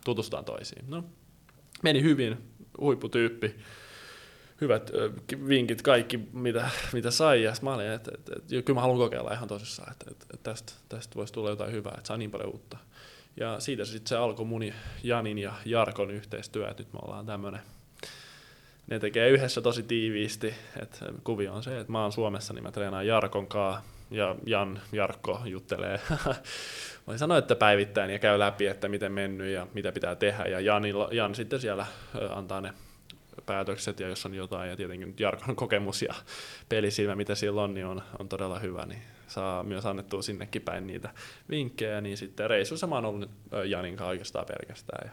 [0.04, 0.84] tutustutaan toisiin.
[0.88, 1.04] No,
[1.82, 2.38] meni hyvin,
[2.80, 3.56] huipputyyppi,
[4.60, 4.90] hyvät
[5.48, 7.42] vinkit, kaikki mitä, mitä sai.
[7.42, 10.50] Ja mä olin, että, että, että kyllä mä haluan kokeilla ihan tosissaan, että, että, että
[10.50, 12.78] tästä, tästä voisi tulla jotain hyvää, että saa niin paljon uutta.
[13.40, 14.72] Ja siitä sitten se alkoi mun
[15.02, 17.60] Janin ja Jarkon yhteistyö, että nyt me ollaan tämmöinen
[18.90, 20.54] ne tekee yhdessä tosi tiiviisti.
[20.82, 24.80] Et kuvio on se, että mä oon Suomessa, niin mä treenaan Jarkon kanssa ja Jan
[24.92, 26.00] Jarkko juttelee.
[27.06, 30.44] Voin sanoa, että päivittäin ja käy läpi, että miten mennyt ja mitä pitää tehdä.
[30.44, 30.82] Ja Jan,
[31.12, 31.86] Jan sitten siellä
[32.30, 32.72] antaa ne
[33.46, 36.14] päätökset ja jos on jotain, ja tietenkin Jarkon kokemus ja
[36.68, 40.86] pelisilmä, mitä sillä on, niin on, on todella hyvä, niin saa myös annettua sinnekin päin
[40.86, 41.10] niitä
[41.50, 43.30] vinkkejä, niin sitten reissussa mä oon ollut
[43.64, 45.12] Janin kanssa oikeastaan pelkästään, ja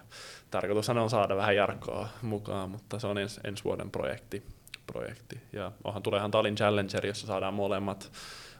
[0.51, 4.43] tarkoitushan on saada vähän Jarkkoa mukaan, mutta se on ens, ensi vuoden projekti,
[4.88, 5.39] projekti.
[5.53, 8.11] ja onhan tuleehan Tallinn Challenger, jossa saadaan molemmat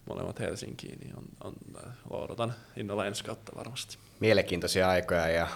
[0.10, 1.53] molemmat Helsinkiin, niin on, on,
[2.10, 3.97] odotan innolla ensi kautta varmasti.
[4.20, 5.47] Mielenkiintoisia aikoja ja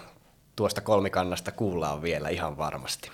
[0.56, 3.12] tuosta kolmikannasta kuullaan vielä ihan varmasti.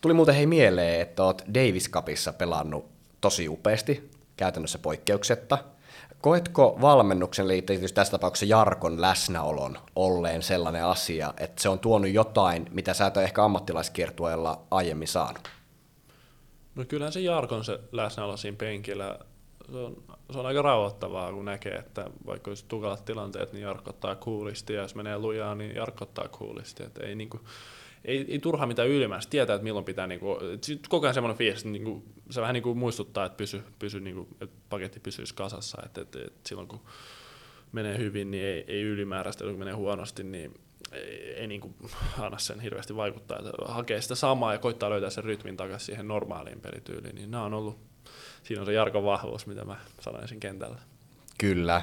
[0.00, 2.90] Tuli muuten hei mieleen, että oot Davis Cupissa pelannut
[3.20, 5.58] tosi upeasti, käytännössä poikkeuksetta.
[6.20, 12.66] Koetko valmennuksen liittyen tässä tapauksessa Jarkon läsnäolon olleen sellainen asia, että se on tuonut jotain,
[12.70, 15.50] mitä sä et ole ehkä ammattilaiskiertueella aiemmin saanut?
[16.74, 19.18] No kyllähän se Jarkon se läsnäolo siinä penkillä,
[19.72, 20.02] se on,
[20.32, 24.72] se on aika rauhoittavaa, kun näkee, että vaikka olisi tukalat tilanteet, niin Jarkko ottaa kuulisti,
[24.72, 26.82] ja jos menee lujaa, niin Jarkko ottaa kuulisti.
[26.82, 27.40] Että ei niinku,
[28.04, 30.38] ei, ei turha mitään ylimääräistä, tietää, että milloin pitää, niin kuin,
[30.88, 34.16] koko ajan semmoinen fiilis, niin kuin, se vähän niin kuin muistuttaa, että, pysy, pysy, niin
[34.16, 36.80] kuin, että paketti pysyisi kasassa, että, että, että silloin kun
[37.72, 40.54] menee hyvin, niin ei, ei ylimääräistä, kun menee huonosti, niin
[40.92, 41.74] ei, ei niin kuin
[42.18, 46.08] anna sen hirveästi vaikuttaa, että hakee sitä samaa ja koittaa löytää sen rytmin takaisin siihen
[46.08, 47.78] normaaliin pelityyliin, niin nämä on ollut,
[48.42, 50.78] siinä on se Jarkon vahvuus, mitä mä sanoisin kentällä.
[51.38, 51.82] Kyllä.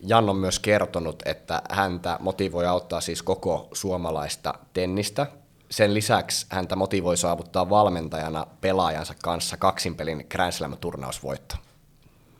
[0.00, 5.26] Jan on myös kertonut, että häntä motivoi auttaa siis koko suomalaista tennistä
[5.70, 11.56] sen lisäksi häntä motivoi saavuttaa valmentajana pelaajansa kanssa kaksinpelin Grand Slam-turnausvoitto.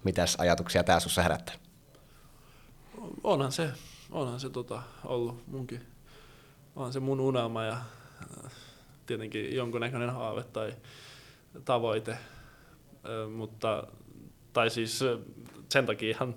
[0.05, 1.55] Mitäs ajatuksia tämä sinussa herättää?
[3.25, 3.71] Onhan se,
[4.11, 5.87] onhan se tota, ollut munkin,
[6.77, 8.53] onhan se mun unelma ja äh,
[9.07, 10.75] tietenkin jonkunnäköinen haave tai
[11.65, 12.19] tavoite,
[13.37, 13.87] mutta
[14.53, 15.01] tai siis
[15.69, 16.35] sen takia ihan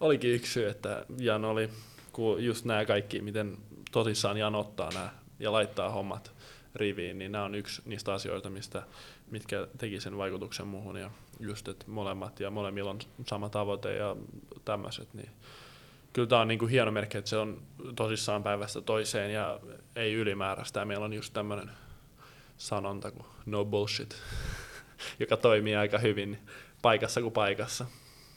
[0.00, 1.70] olikin yksi syy, että Jan oli,
[2.12, 3.58] kun just nämä kaikki, miten
[3.92, 6.32] tosissaan Jan ottaa nämä ja laittaa hommat
[6.74, 8.82] riviin, niin nämä on yksi niistä asioista, mistä,
[9.30, 11.10] mitkä teki sen vaikutuksen muuhun ja
[11.40, 14.16] just, että molemmat ja molemmilla on sama tavoite ja
[14.64, 15.30] tämmöiset, niin
[16.12, 17.62] kyllä tämä on niin kuin hieno merkki, että se on
[17.96, 19.60] tosissaan päivästä toiseen ja
[19.96, 20.84] ei ylimääräistä.
[20.84, 21.70] Meillä on just tämmöinen
[22.56, 24.16] sanonta kuin no bullshit,
[25.20, 26.38] joka toimii aika hyvin
[26.82, 27.86] paikassa kuin paikassa.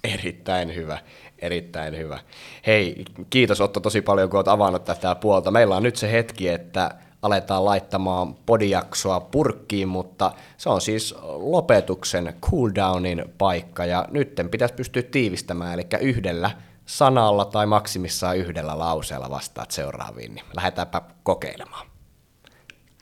[0.04, 1.00] Erittäin hyvä,
[1.39, 2.20] erittäin hyvä.
[2.68, 5.52] Hei, kiitos Otto tosi paljon, kun olet avannut tätä puolta.
[5.52, 6.91] Meillä on nyt se hetki, että
[7.22, 15.04] aletaan laittamaan podijaksoa purkkiin, mutta se on siis lopetuksen cooldownin paikka ja nytten pitäisi pystyä
[15.04, 16.52] tiivistämään, eli yhdellä
[16.86, 21.88] sanalla tai maksimissaan yhdellä lauseella vastaat seuraaviin, niin lähdetäänpä kokeilemaan.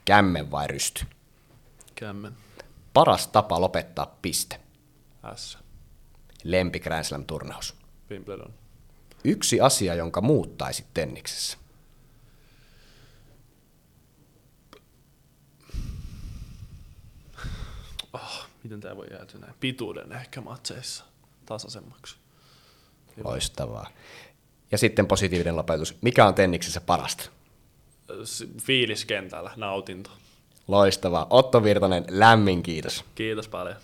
[0.06, 1.06] Kämmen vai rysty?
[1.96, 2.34] Kämmen.
[2.94, 4.60] Paras tapa lopettaa piste?
[5.36, 5.58] S.
[6.44, 7.76] Lempi Grand Slam turnaus?
[8.12, 8.54] Wimbledon.
[9.24, 11.58] Yksi asia, jonka muuttaisit tenniksessä?
[18.14, 21.04] oh, miten tämä voi jäädä näin, pituuden ehkä matseissa
[21.46, 22.16] tasaisemmaksi.
[23.24, 23.90] Loistavaa.
[24.72, 25.96] Ja sitten positiivinen lopetus.
[26.02, 27.30] Mikä on tenniksessä parasta?
[28.62, 30.10] Fiilis kentällä, nautinto.
[30.68, 31.28] Loistavaa.
[31.30, 33.06] Otto Virtanen, lämmin kiitos.
[33.16, 33.76] Kiitos paljon.